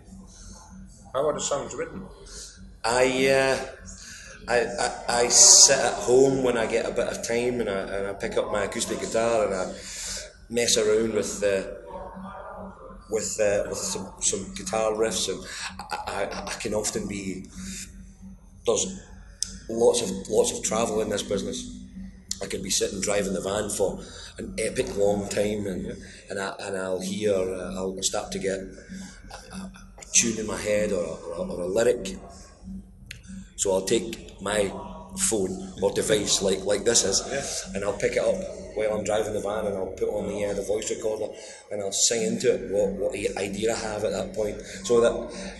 How 1.14 1.28
are 1.28 1.34
the 1.34 1.42
songs 1.42 1.76
written? 1.76 2.06
I, 2.84 3.28
uh, 3.28 3.66
I, 4.48 4.60
I, 4.60 4.92
I 5.24 5.28
sit 5.28 5.78
at 5.78 5.94
home 5.94 6.44
when 6.44 6.58
I 6.58 6.66
get 6.66 6.86
a 6.86 6.92
bit 6.92 7.08
of 7.08 7.28
time 7.28 7.62
and 7.62 7.70
I, 7.70 7.80
and 7.80 8.08
I 8.08 8.14
pick 8.14 8.38
up 8.38 8.52
my 8.52 8.64
acoustic 8.64 9.00
guitar 9.00 9.46
and 9.46 9.54
I 9.54 9.66
mess 10.50 10.78
around 10.78 11.14
with 11.14 11.44
uh, 11.44 11.87
with 13.10 13.40
uh, 13.40 13.64
with 13.70 13.78
some, 13.78 14.14
some 14.20 14.54
guitar 14.54 14.92
riffs 14.92 15.30
and 15.30 15.40
I, 15.92 16.28
I, 16.32 16.46
I 16.48 16.54
can 16.60 16.74
often 16.74 17.08
be 17.08 17.46
there's 18.66 19.00
lots 19.70 20.02
of 20.02 20.10
lots 20.30 20.52
of 20.58 20.64
travel 20.64 21.02
in 21.02 21.10
this 21.10 21.24
business. 21.24 21.74
I 22.42 22.46
can 22.46 22.62
be 22.62 22.70
sitting 22.70 23.02
driving 23.02 23.34
the 23.34 23.42
van 23.42 23.70
for 23.70 24.00
an 24.38 24.56
epic 24.60 24.96
long 24.96 25.28
time, 25.30 25.66
and 25.66 25.98
and, 26.30 26.40
I, 26.40 26.54
and 26.60 26.78
I'll 26.78 27.02
hear 27.02 27.34
uh, 27.34 27.76
I'll 27.76 28.02
start 28.04 28.32
to 28.34 28.40
get 28.40 28.60
a, 28.60 29.56
a, 29.56 29.58
a 29.58 30.04
tune 30.14 30.38
in 30.38 30.46
my 30.46 30.58
head 30.58 30.92
or 30.92 31.04
a, 31.04 31.08
or, 31.08 31.48
a, 31.48 31.52
or 31.52 31.62
a 31.62 31.68
lyric. 31.68 32.18
So 33.56 33.74
I'll 33.74 33.86
take 33.86 34.40
my 34.40 34.72
phone 35.16 35.74
or 35.82 35.92
device 35.92 36.42
like 36.42 36.64
like 36.66 36.84
this 36.84 37.04
is, 37.04 37.22
and 37.74 37.84
I'll 37.84 37.98
pick 37.98 38.14
it 38.14 38.20
up 38.20 38.36
while 38.76 38.94
I'm 38.94 39.04
driving 39.04 39.34
the 39.34 39.42
van, 39.42 39.66
and 39.66 39.76
I'll 39.76 39.88
put 39.98 40.10
on 40.10 40.28
the 40.28 40.46
uh, 40.46 40.54
the 40.54 40.62
voice 40.62 40.90
recorder, 40.90 41.34
and 41.72 41.82
I'll 41.82 41.92
sing 41.92 42.24
into 42.24 42.54
it 42.54 42.72
what 42.72 42.90
what 42.94 43.12
the 43.14 43.30
idea 43.38 43.74
I 43.74 43.80
have 43.80 44.04
at 44.04 44.12
that 44.12 44.34
point, 44.34 44.62
so 44.84 45.02
that 45.02 45.12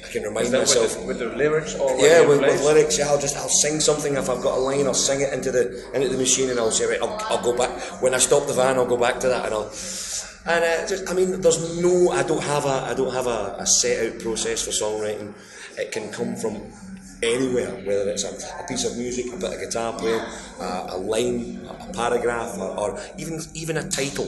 I 0.06 0.12
can 0.12 0.24
remind 0.24 0.52
myself. 0.52 0.98
with, 1.06 1.18
the, 1.20 1.26
with 1.26 1.32
the 1.32 1.38
lyrics 1.38 1.76
or 1.76 1.98
Yeah, 1.98 2.26
with, 2.28 2.42
with 2.42 2.64
lyrics, 2.64 2.98
yeah, 2.98 3.08
I'll 3.08 3.20
just 3.20 3.38
I'll 3.38 3.50
sing 3.50 3.80
something 3.80 4.16
if 4.16 4.30
I've 4.30 4.44
got 4.44 4.58
a 4.58 4.62
line, 4.62 4.86
I'll 4.86 4.94
sing 4.94 5.22
it 5.22 5.34
into 5.34 5.52
the 5.52 5.90
into 5.94 6.10
the 6.10 6.18
machine, 6.18 6.50
and 6.50 6.60
I'll 6.60 6.72
say 6.72 6.86
right, 6.86 7.02
I'll, 7.02 7.18
I'll 7.30 7.44
go 7.44 7.58
back 7.58 7.72
when 8.02 8.14
I 8.14 8.20
stop 8.20 8.48
the 8.48 8.54
van, 8.54 8.78
I'll 8.78 8.86
go 8.86 8.98
back 8.98 9.20
to 9.22 9.28
that, 9.30 9.46
and 9.46 9.54
I'll 9.54 9.72
and 10.48 10.64
uh, 10.64 10.88
just 10.88 11.10
I 11.10 11.14
mean, 11.14 11.42
there's 11.42 11.82
no, 11.82 12.12
I 12.12 12.24
don't 12.24 12.44
have 12.44 12.66
a 12.66 12.86
I 12.92 12.94
don't 12.94 13.14
have 13.14 13.28
a, 13.28 13.58
a 13.60 13.66
set 13.66 14.14
out 14.14 14.20
process 14.22 14.64
for 14.64 14.72
songwriting. 14.72 15.34
It 15.78 15.92
can 15.92 16.12
come 16.12 16.36
from 16.36 16.72
anywhere, 17.24 17.72
whether 17.86 18.10
it's 18.12 18.24
a, 18.24 18.64
a 18.64 18.68
piece 18.68 18.86
of 18.86 18.98
music, 18.98 19.28
a 19.34 19.38
bit 19.38 19.54
of 19.54 19.60
guitar 19.60 19.98
playing, 19.98 20.22
uh, 20.60 20.88
a 20.92 20.98
line, 20.98 21.66
a 21.70 21.94
paragraph, 21.94 22.58
or, 22.58 22.78
or 22.80 23.00
even 23.18 23.40
even 23.54 23.78
a 23.78 23.88
title. 23.90 24.28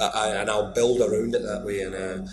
Uh, 0.00 0.10
I, 0.14 0.28
and 0.30 0.48
I'll 0.50 0.72
build 0.72 1.00
around 1.02 1.34
it 1.34 1.42
that 1.42 1.62
way, 1.64 1.82
and 1.82 1.94
uh, 1.94 2.26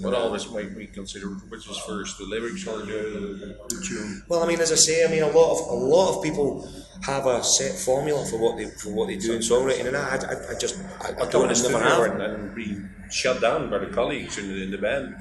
What 0.00 0.14
always 0.14 0.50
make 0.50 0.76
me 0.76 0.86
consider 0.86 1.28
which 1.48 1.68
is 1.68 1.78
first, 1.78 2.18
the 2.18 2.24
lyrics 2.24 2.66
or 2.66 2.78
the, 2.78 3.56
the 3.68 3.86
tune? 3.86 4.22
Well, 4.28 4.42
I 4.42 4.46
mean, 4.48 4.60
as 4.60 4.72
I 4.72 4.74
say, 4.74 5.04
I 5.06 5.08
mean, 5.08 5.22
a 5.22 5.28
lot 5.28 5.52
of 5.52 5.68
a 5.70 5.74
lot 5.74 6.16
of 6.16 6.24
people 6.24 6.68
have 7.02 7.26
a 7.26 7.42
set 7.42 7.78
formula 7.78 8.26
for 8.26 8.38
what 8.38 8.56
they 8.56 8.66
for 8.66 8.90
what 8.92 9.06
they 9.06 9.16
do 9.16 9.32
in 9.34 9.40
songwriting, 9.40 9.86
and 9.86 9.96
I, 9.96 10.16
I, 10.16 10.54
I 10.54 10.58
just 10.58 10.76
I, 11.00 11.22
I 11.22 11.30
don't 11.30 11.42
in 11.42 11.48
the 11.48 11.50
I 11.50 11.54
studio 11.54 11.78
never 11.78 12.08
have. 12.08 12.20
and, 12.20 12.22
and 12.22 12.54
be 12.54 12.76
shut 13.10 13.40
down 13.40 13.70
by 13.70 13.78
the 13.78 13.86
colleagues 13.86 14.38
in 14.38 14.48
the, 14.48 14.62
in 14.64 14.70
the 14.72 14.78
band. 14.78 15.14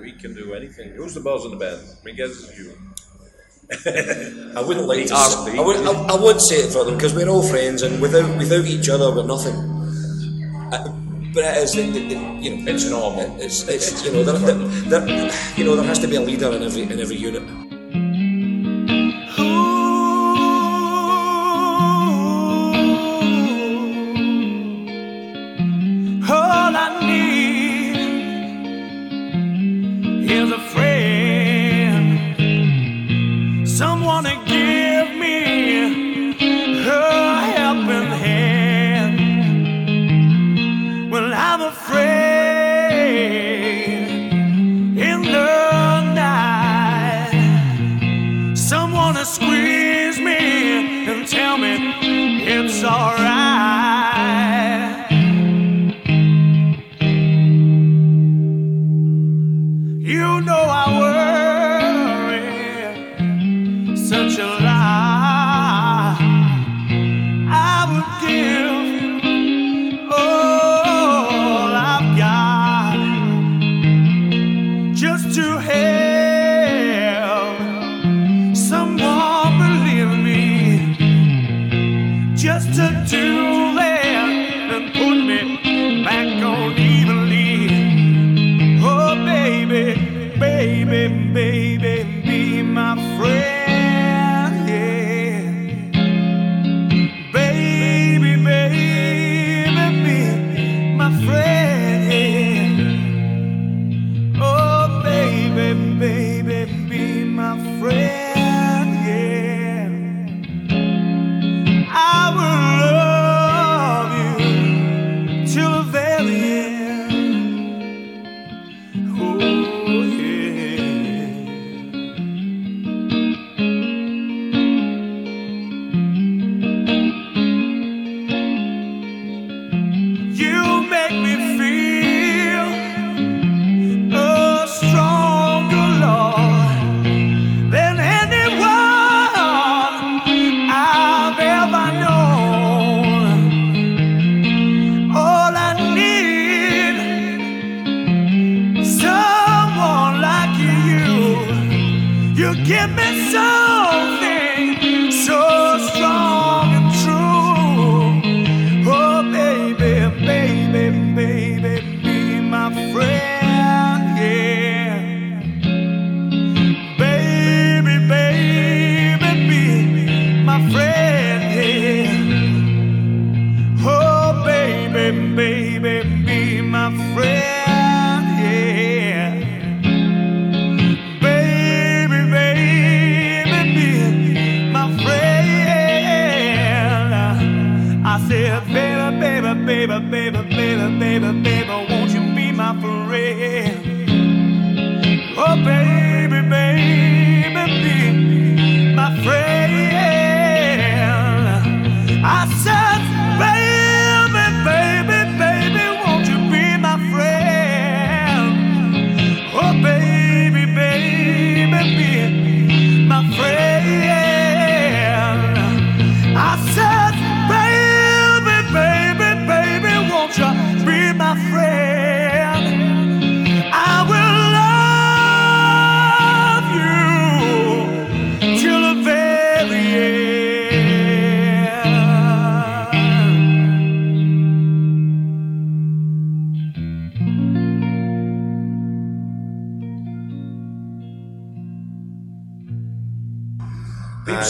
We 0.00 0.12
can 0.12 0.34
do 0.34 0.54
anything. 0.54 0.90
Who's 0.92 1.14
the 1.14 1.20
boss 1.20 1.44
in 1.44 1.50
the 1.50 1.56
band? 1.56 1.80
I 2.06 2.10
guess 2.12 2.30
it's 2.30 2.56
you. 2.58 2.72
I 3.70 4.62
wouldn't 4.66 4.86
like 4.86 5.06
to. 5.08 5.14
art, 5.14 5.28
s- 5.32 5.48
I, 5.48 5.60
would, 5.60 5.76
I, 5.76 5.92
I 6.16 6.20
would 6.20 6.40
say 6.40 6.56
it 6.56 6.72
for 6.72 6.84
them 6.84 6.94
because 6.94 7.14
we're 7.14 7.28
all 7.28 7.42
friends, 7.42 7.82
and 7.82 8.00
without 8.00 8.36
without 8.38 8.64
each 8.64 8.88
other, 8.88 9.10
we're 9.14 9.26
nothing. 9.26 9.54
Uh, 10.72 10.88
but 11.34 11.44
it 11.44 11.56
is, 11.64 11.76
it, 11.76 11.94
it, 11.94 12.12
it- 12.12 12.42
you 12.42 12.56
know, 12.64 12.72
It's 12.72 12.88
normal. 12.88 13.36
It's, 13.40 13.68
it's 13.68 14.04
you 14.04 14.12
know, 14.12 14.24
there, 14.24 14.38
there, 14.88 15.00
there, 15.00 15.32
you 15.56 15.64
know, 15.64 15.76
there 15.76 15.84
has 15.84 15.98
to 16.00 16.08
be 16.08 16.16
a 16.16 16.20
leader 16.20 16.50
in 16.52 16.62
every 16.62 16.82
in 16.82 16.98
every 16.98 17.16
unit. 17.16 17.42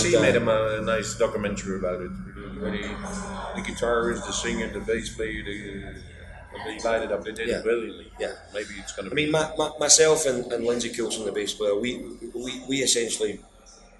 Uh, 0.06 0.20
made 0.20 0.36
a, 0.36 0.40
ma- 0.40 0.76
a 0.76 0.80
nice 0.82 1.14
documentary 1.16 1.78
about 1.78 2.00
it. 2.00 2.10
Where 2.60 2.72
the, 2.72 3.62
guitarist, 3.62 4.26
the 4.26 4.32
singer, 4.32 4.68
the 4.72 4.80
bass 4.80 5.14
player, 5.14 5.42
the, 5.44 5.94
they 6.64 6.76
it 7.04 7.12
up. 7.12 7.24
They 7.24 7.32
did 7.32 7.48
Yeah. 7.48 7.58
it 7.58 7.62
brilliantly. 7.64 8.10
Yeah. 8.18 8.32
Maybe 8.52 8.70
it's 8.78 8.92
going 8.94 9.06
to 9.06 9.12
I 9.12 9.14
mean, 9.14 9.30
my, 9.30 9.50
my, 9.56 9.70
myself 9.78 10.26
and, 10.26 10.50
and 10.52 10.64
Lindsay 10.64 10.88
Coulson, 10.90 11.24
the 11.24 11.32
bass 11.32 11.54
player, 11.54 11.74
we, 11.78 11.98
we, 12.34 12.62
we 12.68 12.76
essentially 12.78 13.40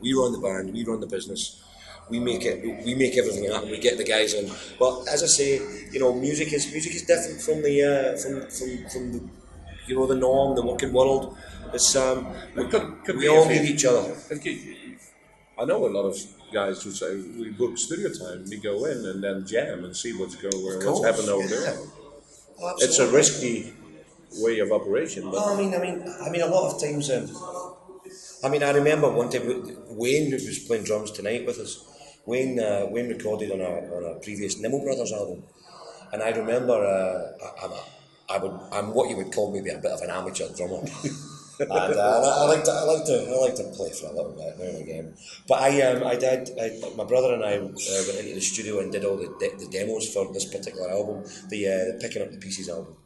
we 0.01 0.13
run 0.15 0.33
the 0.33 0.39
band, 0.39 0.73
we 0.73 0.85
run 0.85 1.01
the 1.01 1.07
business, 1.07 1.63
we 2.09 2.19
make 2.21 2.45
it, 2.45 2.63
we 2.85 2.95
make 2.95 3.17
everything 3.19 3.51
happen. 3.51 3.71
We 3.71 3.79
get 3.79 3.99
the 3.99 4.05
guys 4.05 4.35
in. 4.35 4.51
But 4.79 5.07
as 5.09 5.23
I 5.23 5.27
say, 5.27 5.61
you 5.93 6.01
know, 6.01 6.15
music 6.15 6.53
is 6.53 6.71
music 6.73 6.95
is 6.95 7.03
different 7.03 7.41
from 7.41 7.63
the 7.63 7.83
uh, 7.83 8.17
from, 8.17 8.51
from 8.51 8.89
from 8.91 9.13
the 9.13 9.21
you 9.87 9.95
know 9.97 10.07
the 10.07 10.15
norm, 10.17 10.55
the 10.57 10.63
working 10.65 10.93
world. 10.93 11.37
It's 11.75 11.95
um, 11.97 12.27
we, 12.57 12.67
could- 12.67 13.05
could 13.05 13.17
we 13.17 13.23
be 13.23 13.29
all 13.29 13.47
need 13.47 13.63
each 13.63 13.85
other. 13.85 14.15
I 15.61 15.65
know 15.65 15.87
a 15.87 15.89
lot 15.89 16.05
of 16.05 16.17
guys 16.53 16.83
who 16.83 16.91
say 16.91 17.17
we 17.17 17.51
book 17.51 17.77
studio 17.77 18.11
time, 18.13 18.45
we 18.49 18.59
go 18.59 18.85
in 18.85 19.05
and 19.07 19.23
then 19.23 19.45
jam 19.45 19.85
and 19.85 19.97
see 19.97 20.13
what's 20.13 20.37
going, 20.37 20.55
what's 20.55 21.05
happening 21.05 21.31
over 21.31 21.43
yeah. 21.43 21.61
there. 21.61 21.79
Oh, 22.61 22.75
It's 22.79 22.99
a 22.99 23.11
risky 23.11 23.73
way 24.37 24.61
of 24.61 24.71
operation, 24.71 25.25
but 25.25 25.33
No, 25.33 25.55
I 25.55 25.57
mean, 25.57 25.75
I 25.75 25.79
mean, 25.79 26.05
I 26.27 26.31
mean, 26.31 26.43
a 26.43 26.47
lot 26.47 26.73
of 26.73 26.81
times. 26.81 27.11
Um, 27.11 27.27
I 28.45 28.49
mean, 28.49 28.63
I 28.63 28.71
remember 28.71 29.11
one 29.11 29.31
time 29.31 29.47
Wayne, 29.89 30.31
who 30.31 30.37
was 30.37 30.61
playing 30.61 30.85
drums 30.85 31.11
tonight 31.11 31.45
with 31.45 31.59
us. 31.59 31.85
Wayne, 32.25 32.61
uh, 32.61 32.87
Wayne 32.91 33.09
recorded 33.09 33.51
on 33.51 33.61
a 33.61 33.73
on 33.97 34.05
a 34.05 34.21
previous 34.21 34.59
Nimmo 34.61 34.83
Brothers 34.83 35.13
album, 35.13 35.43
and 36.13 36.23
I 36.23 36.31
remember 36.31 36.75
uh, 36.75 37.67
I, 37.67 38.35
I 38.35 38.39
would 38.39 38.53
I'm 38.71 38.95
what 38.95 39.11
you 39.11 39.17
would 39.17 39.33
call 39.33 39.53
maybe 39.53 39.71
a 39.71 39.79
bit 39.79 39.91
of 39.91 40.03
an 40.03 40.11
amateur 40.11 40.49
drummer. 40.55 40.83
and 41.61 41.71
uh, 41.71 42.21
I, 42.23 42.43
I 42.43 42.49
like 42.49 42.65
to 42.65 42.73
I 42.73 42.83
like 42.83 43.05
to 43.07 43.27
I 43.29 43.37
like 43.41 43.55
to 43.57 43.65
play 43.77 43.91
for 43.91 44.07
a 44.07 44.13
little 44.13 44.33
bit 44.33 44.59
now 44.59 44.65
and 44.65 44.83
again. 44.83 45.15
But 45.47 45.63
I 45.63 45.83
um 45.83 46.05
I 46.05 46.17
did 46.17 46.51
I, 46.61 46.95
my 46.97 47.05
brother 47.05 47.35
and 47.35 47.45
I 47.45 47.57
uh, 47.59 48.03
went 48.07 48.19
into 48.21 48.35
the 48.35 48.41
studio 48.41 48.81
and 48.81 48.93
did 48.93 49.05
all 49.05 49.17
the 49.17 49.35
de- 49.39 49.57
the 49.57 49.69
demos 49.71 50.13
for 50.13 50.33
this 50.33 50.45
particular 50.45 50.91
album, 50.91 51.25
the 51.49 51.67
uh, 51.67 51.85
the 51.93 51.99
picking 52.01 52.23
up 52.23 52.31
the 52.31 52.39
pieces 52.39 52.69
album 52.69 52.97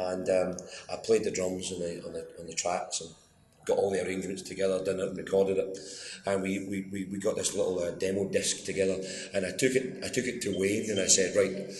and 0.00 0.28
um, 0.30 0.56
I 0.90 0.96
played 0.96 1.24
the 1.24 1.30
drums 1.30 1.72
on 1.72 1.80
the 1.80 2.02
on 2.06 2.12
the 2.12 2.26
on 2.38 2.46
the 2.46 2.54
tracks 2.54 3.00
and 3.00 3.10
got 3.66 3.78
all 3.78 3.90
the 3.90 4.04
arrangements 4.04 4.42
together, 4.42 4.82
done 4.82 5.00
it, 5.00 5.08
and 5.08 5.16
recorded 5.16 5.58
it, 5.58 5.78
and 6.26 6.42
we, 6.42 6.66
we, 6.66 6.88
we, 6.90 7.04
we 7.04 7.18
got 7.18 7.36
this 7.36 7.54
little 7.54 7.78
uh, 7.78 7.90
demo 7.90 8.28
disc 8.28 8.64
together, 8.64 9.00
and 9.34 9.44
I 9.44 9.50
took 9.50 9.72
it 9.72 10.02
I 10.04 10.08
took 10.08 10.24
it 10.24 10.40
to 10.42 10.54
Wayne 10.56 10.90
and 10.90 11.00
I 11.00 11.06
said 11.06 11.36
right, 11.36 11.70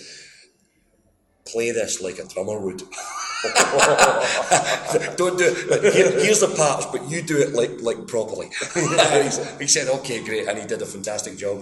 play 1.46 1.70
this 1.70 2.00
like 2.00 2.18
a 2.18 2.26
drummer 2.26 2.60
would. 2.60 2.82
Don't 5.16 5.38
do 5.38 5.46
it. 5.48 5.94
Here, 5.94 6.10
here's 6.20 6.40
the 6.40 6.52
parts, 6.56 6.86
but 6.86 7.08
you 7.08 7.22
do 7.22 7.38
it 7.38 7.52
like 7.54 7.80
like 7.80 8.06
properly. 8.06 8.48
He 9.60 9.66
said, 9.66 9.88
"Okay, 9.88 10.22
great," 10.24 10.46
and 10.48 10.58
he 10.58 10.66
did 10.66 10.82
a 10.82 10.86
fantastic 10.86 11.38
job. 11.38 11.58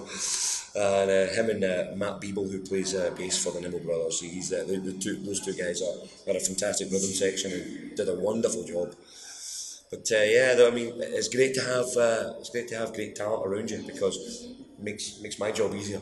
And 0.74 1.10
uh, 1.10 1.26
him 1.34 1.50
and 1.50 1.64
uh, 1.64 1.84
Matt 1.96 2.20
Beable, 2.20 2.48
who 2.50 2.60
plays 2.60 2.94
uh, 2.94 3.10
bass 3.16 3.42
for 3.42 3.52
the 3.52 3.60
Nimmo 3.60 3.78
Brothers, 3.80 4.20
he's 4.20 4.52
uh, 4.52 4.64
the, 4.68 4.76
the 4.78 4.92
two, 4.92 5.16
those 5.16 5.40
two 5.44 5.54
guys 5.54 5.82
are, 5.82 6.30
are 6.30 6.36
a 6.36 6.40
fantastic 6.40 6.88
rhythm 6.92 7.10
section 7.10 7.52
and 7.52 7.96
did 7.96 8.08
a 8.08 8.14
wonderful 8.14 8.64
job. 8.64 8.94
But 9.90 10.06
uh, 10.12 10.22
yeah, 10.22 10.54
though, 10.54 10.68
I 10.68 10.70
mean, 10.70 10.92
it's 10.98 11.28
great 11.28 11.54
to 11.54 11.62
have 11.62 11.86
uh, 11.96 12.34
it's 12.40 12.50
great 12.50 12.68
to 12.68 12.76
have 12.76 12.92
great 12.92 13.16
talent 13.16 13.46
around 13.46 13.70
you 13.70 13.82
because 13.86 14.16
it 14.78 14.82
makes 14.82 15.20
makes 15.22 15.38
my 15.38 15.50
job 15.50 15.74
easier, 15.74 16.00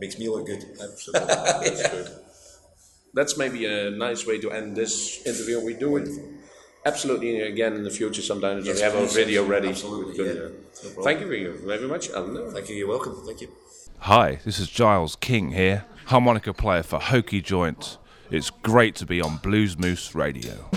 makes 0.00 0.18
me 0.18 0.28
look 0.28 0.46
good. 0.46 0.64
absolutely. 0.82 1.26
That's 1.26 1.88
good. 1.94 2.08
That's 3.14 3.36
maybe 3.36 3.66
a 3.66 3.90
nice 3.90 4.26
way 4.26 4.38
to 4.40 4.50
end 4.52 4.76
this 4.76 5.24
interview. 5.26 5.64
We 5.64 5.74
do 5.74 5.96
it 5.96 6.08
absolutely 6.86 7.40
again 7.40 7.74
in 7.74 7.82
the 7.84 7.90
future 7.90 8.22
sometimes. 8.22 8.66
Yes, 8.66 8.76
we 8.76 8.82
have 8.82 8.94
our 8.94 9.00
please. 9.02 9.14
video 9.14 9.44
ready. 9.44 9.68
Absolutely, 9.68 10.24
yeah. 10.24 10.32
uh, 10.32 10.48
No. 10.96 11.02
Thank 11.02 11.20
you 11.20 11.26
very- 11.26 11.46
very 11.46 11.86
much, 11.88 12.10
Alan. 12.10 12.52
Thank 12.52 12.68
you. 12.68 12.76
You're 12.76 12.88
welcome. 12.88 13.14
Thank 13.26 13.40
you. 13.40 13.48
Hi, 14.00 14.38
this 14.44 14.58
is 14.58 14.68
Giles 14.68 15.16
King 15.16 15.50
here, 15.52 15.84
harmonica 16.06 16.54
player 16.54 16.82
for 16.82 16.98
Hokie 16.98 17.42
Joint. 17.44 17.98
It's 18.30 18.48
great 18.50 18.94
to 18.96 19.06
be 19.06 19.20
on 19.20 19.38
Blues 19.38 19.76
Moose 19.76 20.14
Radio. 20.14 20.70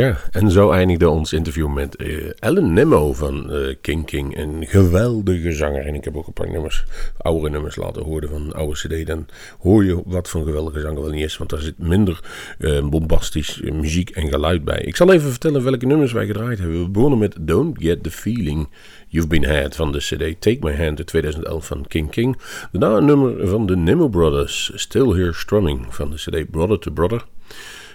Ja, 0.00 0.16
en 0.30 0.50
zo 0.50 0.70
eindigde 0.70 1.08
ons 1.08 1.32
interview 1.32 1.72
met 1.72 2.02
uh, 2.02 2.30
Ellen 2.38 2.72
Nemo 2.72 3.12
van 3.12 3.56
uh, 3.56 3.74
King 3.80 4.06
King. 4.06 4.38
Een 4.38 4.66
geweldige 4.66 5.52
zanger. 5.52 5.86
En 5.86 5.94
ik 5.94 6.04
heb 6.04 6.16
ook 6.16 6.26
een 6.26 6.32
paar 6.32 6.50
nummers, 6.50 6.84
oude 7.16 7.50
nummers 7.50 7.76
laten 7.76 8.02
horen 8.02 8.28
van 8.28 8.52
oude 8.52 8.74
cd. 8.74 9.06
Dan 9.06 9.26
hoor 9.58 9.84
je 9.84 10.02
wat 10.06 10.28
voor 10.28 10.40
een 10.40 10.46
geweldige 10.46 10.80
zanger 10.80 11.02
wel 11.02 11.10
niet 11.10 11.24
is. 11.24 11.36
Want 11.36 11.50
daar 11.50 11.60
zit 11.60 11.78
minder 11.78 12.20
uh, 12.58 12.88
bombastisch 12.88 13.60
muziek 13.60 14.10
en 14.10 14.28
geluid 14.28 14.64
bij. 14.64 14.80
Ik 14.80 14.96
zal 14.96 15.12
even 15.12 15.30
vertellen 15.30 15.64
welke 15.64 15.86
nummers 15.86 16.12
wij 16.12 16.26
gedraaid 16.26 16.58
hebben. 16.58 16.82
We 16.82 16.88
begonnen 16.88 17.18
met 17.18 17.36
Don't 17.40 17.82
Get 17.82 18.02
The 18.02 18.10
Feeling 18.10 18.68
You've 19.08 19.28
Been 19.28 19.62
Had 19.62 19.76
van 19.76 19.92
de 19.92 19.98
cd 19.98 20.40
Take 20.40 20.58
My 20.60 20.76
Hand 20.76 20.98
in 20.98 21.04
2011 21.04 21.66
van 21.66 21.86
King 21.88 22.10
King. 22.10 22.38
Daarna 22.72 22.96
een 22.96 23.04
nummer 23.04 23.48
van 23.48 23.66
de 23.66 23.76
Nemo 23.76 24.08
Brothers, 24.08 24.72
Still 24.74 25.08
Here 25.08 25.32
Strumming 25.32 25.94
van 25.94 26.10
de 26.10 26.16
cd 26.16 26.50
Brother 26.50 26.78
to 26.78 26.90
Brother. 26.90 27.24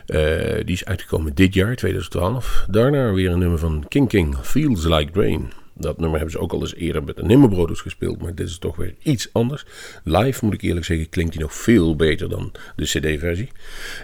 Uh, 0.08 0.54
die 0.66 0.76
is 0.76 0.86
uitgekomen 0.86 1.36
dit 1.36 1.54
jaar, 1.54 1.76
2012. 1.76 2.66
Daarna 2.70 3.14
weer 3.14 3.32
een 3.32 3.40
nummer 3.40 3.60
van 3.60 3.86
King 3.88 4.08
King, 4.08 4.38
Feels 4.42 4.84
Like 4.84 5.20
Rain. 5.20 5.52
Dat 5.78 5.98
nummer 5.98 6.18
hebben 6.18 6.32
ze 6.32 6.40
ook 6.40 6.54
al 6.54 6.62
eens 6.62 6.76
eerder 6.76 7.04
met 7.04 7.16
de 7.16 7.24
Nimmerbrothers 7.24 7.82
gespeeld, 7.82 8.22
maar 8.22 8.36
dit 8.36 8.48
is 8.48 8.58
toch 8.58 8.76
weer 8.76 8.96
iets 9.04 9.30
anders. 9.32 9.66
Live, 10.04 10.46
moet 10.46 10.54
ik 10.54 10.62
eerlijk 10.62 10.86
zeggen, 10.86 11.10
klinkt 11.10 11.34
hij 11.34 11.44
nog 11.44 11.54
veel 11.54 11.96
beter 11.96 12.30
dan 12.30 12.52
de 12.76 12.84
CD-versie. 12.84 13.50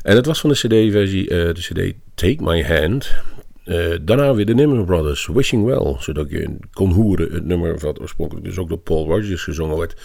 En 0.02 0.16
het 0.16 0.26
was 0.26 0.40
van 0.40 0.50
de 0.50 0.56
CD-versie, 0.56 1.24
uh, 1.24 1.30
de 1.30 1.54
CD 1.54 1.94
Take 2.16 2.44
My 2.44 2.64
Hand. 2.64 3.12
Uh, 3.72 3.98
daarna 4.02 4.34
weer 4.34 4.46
de 4.46 4.54
Nimmer 4.54 4.86
Brothers, 4.86 5.28
Wishing 5.28 5.66
Well, 5.66 5.96
zodat 6.00 6.30
je 6.30 6.58
kon 6.74 6.92
horen 6.92 7.32
het 7.32 7.46
nummer 7.46 7.80
wat 7.80 8.00
oorspronkelijk 8.00 8.46
dus 8.46 8.58
ook 8.58 8.70
door 8.70 8.78
Paul 8.78 9.06
Rogers 9.06 9.44
gezongen 9.44 9.78
werd. 9.78 10.02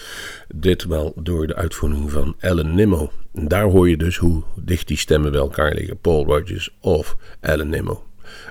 Ditmaal 0.54 1.12
door 1.16 1.46
de 1.46 1.54
uitvoering 1.54 2.10
van 2.10 2.36
Alan 2.40 2.74
Nimmo. 2.74 3.10
En 3.34 3.48
daar 3.48 3.64
hoor 3.64 3.88
je 3.88 3.96
dus 3.96 4.16
hoe 4.16 4.42
dicht 4.56 4.88
die 4.88 4.96
stemmen 4.96 5.32
bij 5.32 5.40
elkaar 5.40 5.74
liggen, 5.74 5.98
Paul 5.98 6.24
Rogers 6.24 6.76
of 6.80 7.16
Alan 7.40 7.68
Nimmo. 7.68 8.04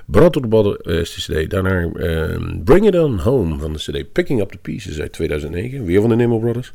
Brother 0.06 0.86
is 1.00 1.14
de 1.14 1.44
CD. 1.44 1.50
Daarna 1.50 1.90
uh, 1.94 2.38
Bring 2.64 2.86
It 2.86 2.98
On 2.98 3.18
Home 3.18 3.58
van 3.58 3.72
de 3.72 3.78
CD 3.78 4.12
Picking 4.12 4.40
Up 4.40 4.50
The 4.50 4.58
Pieces 4.58 5.00
uit 5.00 5.12
2009, 5.12 5.84
weer 5.84 6.00
van 6.00 6.10
de 6.10 6.16
Nimmo 6.16 6.38
Brothers. 6.38 6.72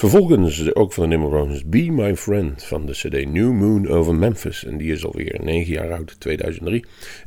Vervolgens 0.00 0.74
ook 0.74 0.92
van 0.92 1.10
de 1.10 1.18
Brothers 1.18 1.64
Be 1.64 1.90
My 1.90 2.16
Friend 2.16 2.64
van 2.64 2.86
de 2.86 2.92
CD 2.92 3.26
New 3.26 3.52
Moon 3.52 3.88
Over 3.88 4.14
Memphis. 4.14 4.64
En 4.64 4.78
die 4.78 4.92
is 4.92 5.04
alweer 5.04 5.40
9 5.42 5.72
jaar 5.72 5.92
oud, 5.92 6.20
2003. 6.20 6.84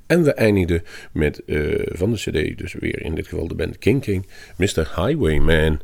En 0.07 0.23
we 0.23 0.33
eindigden 0.33 0.83
met 1.11 1.41
uh, 1.45 1.81
van 1.85 2.11
de 2.11 2.17
CD, 2.17 2.57
dus 2.57 2.73
weer 2.73 3.01
in 3.01 3.15
dit 3.15 3.27
geval 3.27 3.47
de 3.47 3.55
band 3.55 3.77
King 3.77 4.01
King, 4.01 4.27
Mr. 4.57 4.91
Highwayman. 4.95 5.81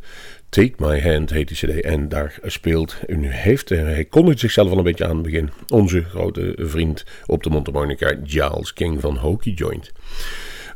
Take 0.49 0.73
My 0.77 1.01
Hand 1.01 1.29
heet 1.29 1.47
die 1.47 1.57
CD. 1.57 1.81
En 1.81 2.09
daar 2.09 2.39
speelt, 2.43 2.95
nu 3.07 3.27
heeft, 3.31 3.69
hij 3.69 4.05
kondigt 4.05 4.39
zichzelf 4.39 4.71
al 4.71 4.77
een 4.77 4.83
beetje 4.83 5.05
aan 5.05 5.17
het 5.17 5.25
begin, 5.25 5.49
onze 5.67 6.03
grote 6.03 6.53
vriend 6.57 7.05
op 7.25 7.43
de 7.43 7.49
Montemonica, 7.49 8.15
Giles 8.23 8.73
King 8.73 9.01
van 9.01 9.17
Hokey 9.17 9.53
Joint. 9.53 9.91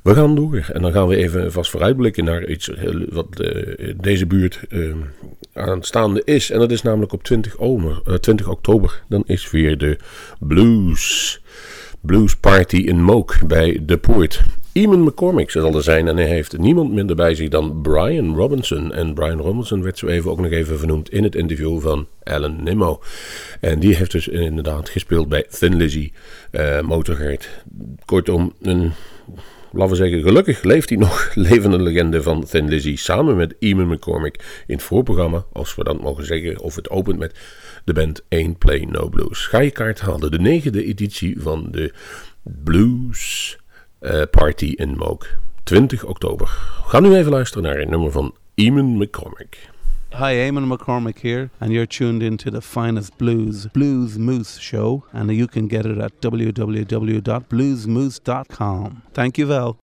We 0.04 0.14
gaan 0.14 0.36
door 0.36 0.70
en 0.74 0.82
dan 0.82 0.92
gaan 0.92 1.08
we 1.08 1.16
even 1.16 1.52
vast 1.52 1.72
vooruitblikken 1.72 2.24
naar 2.24 2.48
iets 2.48 2.72
wat 3.10 3.28
uh, 3.38 3.94
deze 4.02 4.26
buurt 4.26 4.60
uh, 4.70 4.96
aanstaande 5.54 6.22
is. 6.26 6.52
En 6.52 6.60
dat 6.60 6.72
is 6.72 6.82
namelijk 6.82 7.14
op 7.14 7.24
20, 7.24 7.58
omer, 7.58 8.02
uh, 8.08 8.16
20 8.16 8.48
oktober. 8.48 9.04
Dan 9.08 9.24
is 9.26 9.52
weer 9.52 9.78
de 9.78 9.98
Blues, 10.40 11.42
Blues 12.02 12.36
Party 12.36 12.76
in 12.76 13.04
Mook 13.04 13.48
bij 13.48 13.80
De 13.82 13.98
Poort. 13.98 14.42
Eamon 14.72 15.04
McCormick 15.04 15.50
zal 15.50 15.76
er 15.76 15.84
zijn 15.84 16.08
en 16.08 16.18
hij 16.18 16.28
heeft 16.28 16.58
niemand 16.58 16.92
minder 16.94 17.16
bij 17.16 17.36
zich 17.36 17.50
dan 17.50 17.82
Brian 17.82 18.36
Robinson. 18.36 18.94
En 18.94 19.14
Brian 19.14 19.40
Robinson 19.40 19.84
werd 19.84 19.98
zo 19.98 20.08
even 20.08 20.32
ook 20.32 20.40
nog 20.40 20.52
even 20.52 20.78
vernoemd 20.78 21.10
in 21.10 21.24
het 21.24 21.36
interview 21.36 21.80
van 21.80 22.08
Alan 22.24 22.64
Nimmo. 22.64 23.02
En 23.60 23.80
die 23.80 23.96
heeft 23.96 24.12
dus 24.12 24.28
inderdaad 24.28 24.90
gespeeld 24.90 25.30
bij 25.30 25.46
Thin 25.50 25.76
Lizzy, 25.76 26.12
uh, 26.52 26.82
Motorhead. 26.82 27.50
Kortom, 28.06 28.54
een 28.62 28.92
laten 29.74 29.90
we 29.90 29.96
zeggen, 29.96 30.22
gelukkig 30.22 30.64
leeft 30.64 30.90
hij 30.90 30.98
nog, 30.98 31.32
levende 31.50 31.82
legende 31.82 32.22
van 32.22 32.46
Thin 32.46 32.68
Lizzy, 32.68 32.96
samen 32.96 33.36
met 33.36 33.56
Eamon 33.60 33.88
McCormick 33.88 34.64
in 34.68 34.76
het 34.76 34.84
voorprogramma, 34.84 35.46
als 35.52 35.76
we 35.76 35.84
dat 35.84 36.02
mogen 36.02 36.26
zeggen, 36.26 36.60
of 36.60 36.76
het 36.76 36.90
opent 36.90 37.20
met 37.20 37.40
de 37.84 37.94
band 37.94 38.24
Ain't 38.30 38.58
Play 38.58 38.80
No 38.80 39.10
Blues. 39.10 39.46
Ga 39.46 39.60
je 39.60 39.72
kaart 39.72 40.02
halen, 40.02 40.32
de 40.32 40.40
negende 40.40 40.86
editie 40.86 41.42
van 41.42 41.68
de 41.72 41.94
Blues 42.42 43.58
uh, 44.02 44.22
Party 44.32 44.74
in 44.76 44.96
Moog, 44.98 45.38
20 45.64 46.04
oktober. 46.04 46.48
Ga 46.86 47.00
nu 47.00 47.16
even 47.16 47.32
luisteren 47.32 47.64
naar 47.64 47.80
een 47.80 47.90
nummer 47.90 48.12
van 48.12 48.36
Eamon 48.56 48.98
McCormick. 48.98 49.72
Hi, 50.18 50.36
Eamonn 50.36 50.72
McCormack 50.72 51.18
here, 51.20 51.50
and 51.60 51.74
you're 51.74 51.88
tuned 51.88 52.22
into 52.22 52.52
the 52.52 52.62
finest 52.62 53.18
blues, 53.18 53.66
Blues 53.74 54.20
Moose 54.20 54.60
show, 54.60 55.06
and 55.12 55.32
you 55.32 55.48
can 55.48 55.68
get 55.68 55.88
it 55.88 55.98
at 55.98 56.22
www.bluesmoose.com. 56.22 59.02
Thank 59.12 59.40
you, 59.40 59.48
Val. 59.48 59.80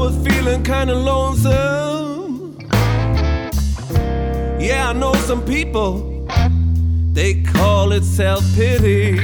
Was 0.00 0.16
feeling 0.26 0.62
kinda 0.62 0.94
lonesome. 0.94 2.56
Yeah, 4.58 4.88
I 4.88 4.92
know 4.94 5.12
some 5.28 5.42
people, 5.44 6.26
they 7.12 7.42
call 7.42 7.92
it 7.92 8.04
self 8.04 8.42
pity. 8.54 9.20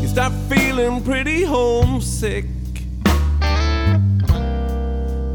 You 0.00 0.08
start 0.08 0.32
feeling 0.48 1.02
pretty 1.04 1.44
homesick. 1.44 2.46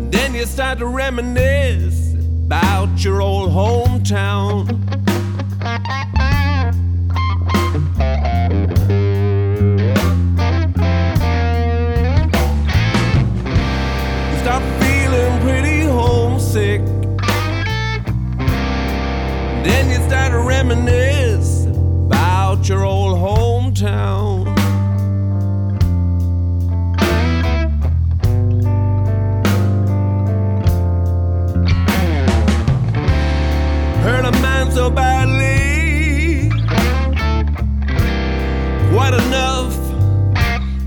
Then 0.10 0.34
you 0.34 0.46
start 0.48 0.80
to 0.80 0.88
reminisce 0.88 2.16
about 2.16 3.04
your 3.04 3.22
old 3.22 3.52
hometown. 3.52 4.91
reminisce 20.72 21.66
about 21.66 22.70
your 22.70 22.86
old 22.86 23.18
hometown. 23.18 24.46
Hurt 34.02 34.26
a 34.26 34.32
man 34.42 34.72
so 34.72 34.90
badly, 34.90 36.50
quite 38.94 39.14
enough 39.14 39.74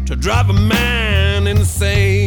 to 0.07 0.16
drive 0.16 0.49
a 0.49 0.55
man 0.55 1.47
insane. 1.47 2.24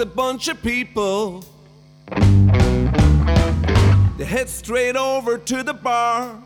A 0.00 0.06
bunch 0.06 0.48
of 0.48 0.62
people. 0.62 1.44
They 4.16 4.24
head 4.24 4.48
straight 4.48 4.96
over 4.96 5.38
to 5.38 5.62
the 5.62 5.74
bar. 5.74 6.42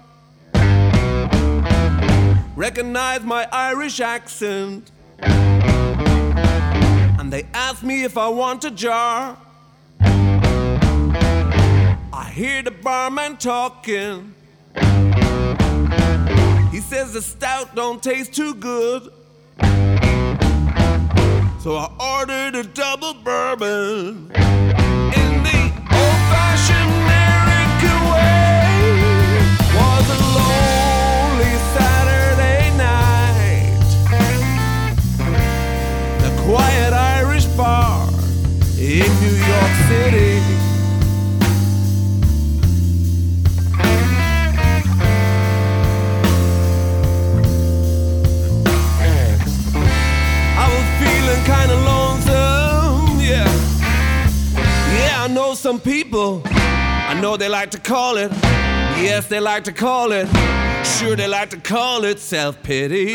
Recognize 2.57 3.23
my 3.23 3.49
Irish 3.51 4.01
accent. 4.01 4.91
And 5.21 6.33
they 7.33 7.47
ask 7.55 7.83
me 7.83 8.05
if 8.05 8.17
I 8.17 8.29
want 8.29 8.65
a 8.65 8.71
jar. 8.71 9.37
I 10.01 11.11
hear 12.33 12.63
the 12.63 12.71
barman 12.71 13.37
talking. 13.37 14.35
He 16.71 16.81
says 16.81 17.13
the 17.13 17.23
stout 17.23 17.75
don't 17.75 18.03
taste 18.03 18.35
too 18.35 18.55
good. 18.55 19.13
So 21.63 21.77
I 21.77 21.89
ordered 22.19 22.57
a 22.57 22.65
double 22.65 23.15
bourbon 23.15 24.33
in 24.35 25.33
the 25.47 25.61
old-fashioned 25.95 26.91
American 27.03 28.01
way. 28.11 28.67
Was 29.79 30.07
a 30.11 30.19
lonely 30.39 31.55
Saturday 31.77 32.67
night. 32.77 33.79
The 36.19 36.33
quiet 36.43 36.93
Irish 36.93 37.47
bar 37.57 38.09
in 38.77 39.07
New 39.21 39.37
York 39.53 39.73
City. 39.87 40.22
Some 55.73 55.81
people. 55.81 56.43
I 56.45 57.19
know 57.19 57.39
they 57.39 57.49
like 57.49 57.71
to 57.71 57.81
call 57.81 58.19
it. 58.19 58.31
Yes, 59.01 59.27
they 59.29 59.41
like 59.41 59.65
to 59.65 59.73
call 59.73 60.13
it. 60.13 60.29
Sure, 60.85 61.17
they 61.17 61.27
like 61.27 61.49
to 61.49 61.57
call 61.57 62.05
it 62.05 62.19
self 62.19 62.63
pity. 62.63 63.15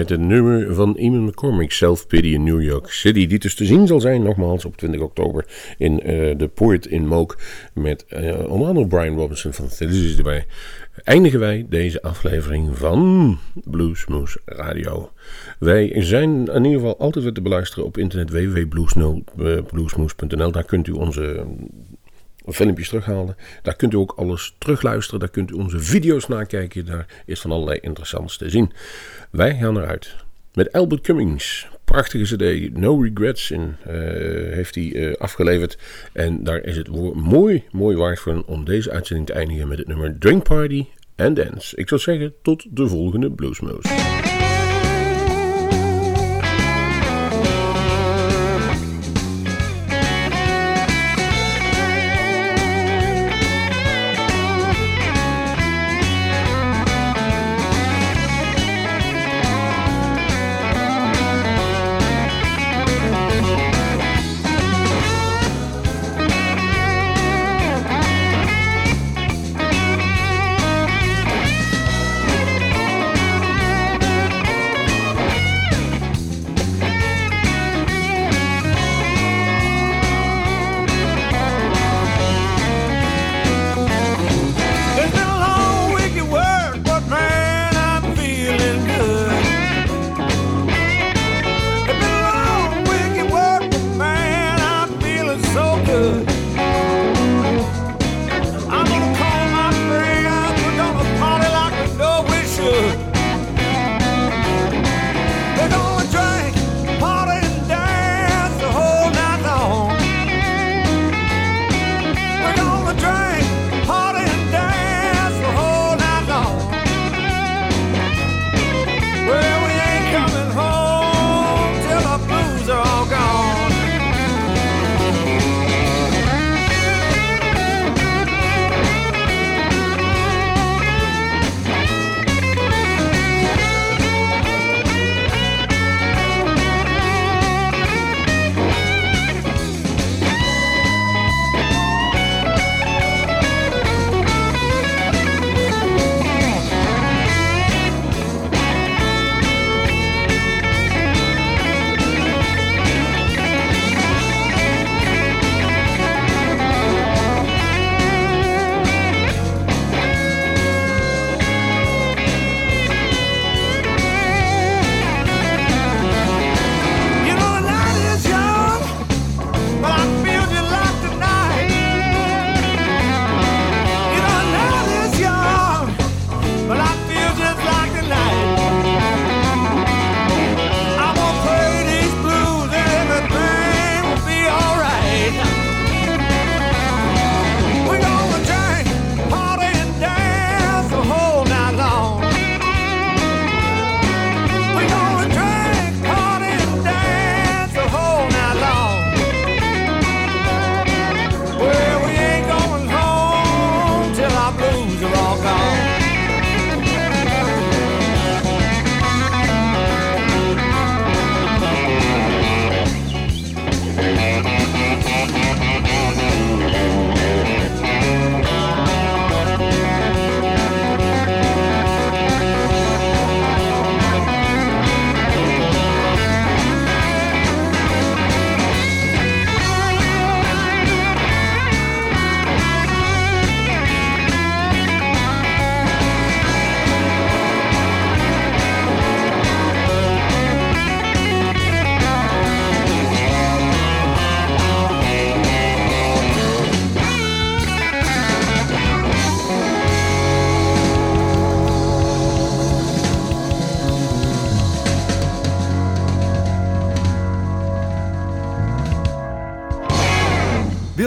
Met 0.00 0.08
het 0.08 0.20
nummer 0.20 0.74
van 0.74 0.96
Eamon 0.96 1.24
McCormick, 1.24 1.72
Self 1.72 2.06
Pity 2.06 2.28
in 2.28 2.44
New 2.44 2.62
York 2.62 2.90
City. 2.90 3.26
Die 3.26 3.38
dus 3.38 3.54
te 3.54 3.64
zien 3.64 3.86
zal 3.86 4.00
zijn, 4.00 4.22
nogmaals, 4.22 4.64
op 4.64 4.76
20 4.76 5.00
oktober 5.00 5.46
in 5.78 6.00
eh, 6.00 6.38
de 6.38 6.48
Poort 6.48 6.86
in 6.86 7.06
Mook. 7.06 7.38
Met 7.74 8.04
eh, 8.04 8.50
onder 8.50 8.68
andere 8.68 8.86
Brian 8.86 9.16
Robinson 9.16 9.52
van 9.52 9.68
Televisie 9.68 10.16
erbij. 10.16 10.46
Eindigen 11.04 11.40
wij 11.40 11.66
deze 11.68 12.02
aflevering 12.02 12.78
van 12.78 13.38
Bluesmoose 13.64 14.40
Radio. 14.44 15.12
Wij 15.58 16.02
zijn 16.02 16.46
in 16.46 16.64
ieder 16.64 16.80
geval 16.80 16.98
altijd 16.98 17.24
weer 17.24 17.32
te 17.32 17.42
beluisteren 17.42 17.84
op 17.84 17.98
internet 17.98 18.30
www.bluesmoose.nl. 18.30 20.50
Daar 20.50 20.64
kunt 20.64 20.86
u 20.86 20.92
onze 20.92 21.46
filmpjes 22.46 22.88
terughalen. 22.88 23.36
Daar 23.62 23.76
kunt 23.76 23.92
u 23.92 23.96
ook 23.96 24.12
alles 24.16 24.54
terugluisteren. 24.58 25.20
Daar 25.20 25.28
kunt 25.28 25.50
u 25.50 25.54
onze 25.54 25.80
video's 25.80 26.28
nakijken. 26.28 26.84
Daar 26.84 27.06
is 27.26 27.40
van 27.40 27.50
allerlei 27.50 27.78
interessants 27.80 28.36
te 28.36 28.50
zien. 28.50 28.72
Wij 29.30 29.56
gaan 29.56 29.76
eruit 29.76 30.16
met 30.54 30.72
Albert 30.72 31.00
Cummings. 31.00 31.68
Prachtige 31.84 32.36
CD, 32.36 32.76
No 32.76 33.00
Regrets 33.00 33.50
in, 33.50 33.76
eh, 33.84 33.94
heeft 34.54 34.74
hij 34.74 34.92
eh, 34.94 35.14
afgeleverd. 35.16 35.78
En 36.12 36.44
daar 36.44 36.64
is 36.64 36.76
het 36.76 36.88
mooi, 37.14 37.64
mooi 37.70 37.96
waard 37.96 38.20
voor 38.20 38.42
om 38.46 38.64
deze 38.64 38.90
uitzending 38.90 39.26
te 39.26 39.32
eindigen 39.32 39.68
met 39.68 39.78
het 39.78 39.86
nummer 39.86 40.18
Drink 40.18 40.42
Party 40.42 40.86
and 41.16 41.36
Dance. 41.36 41.76
Ik 41.76 41.88
zou 41.88 42.00
zeggen, 42.00 42.34
tot 42.42 42.66
de 42.70 42.88
volgende 42.88 43.30
Bluesmoose. 43.30 44.39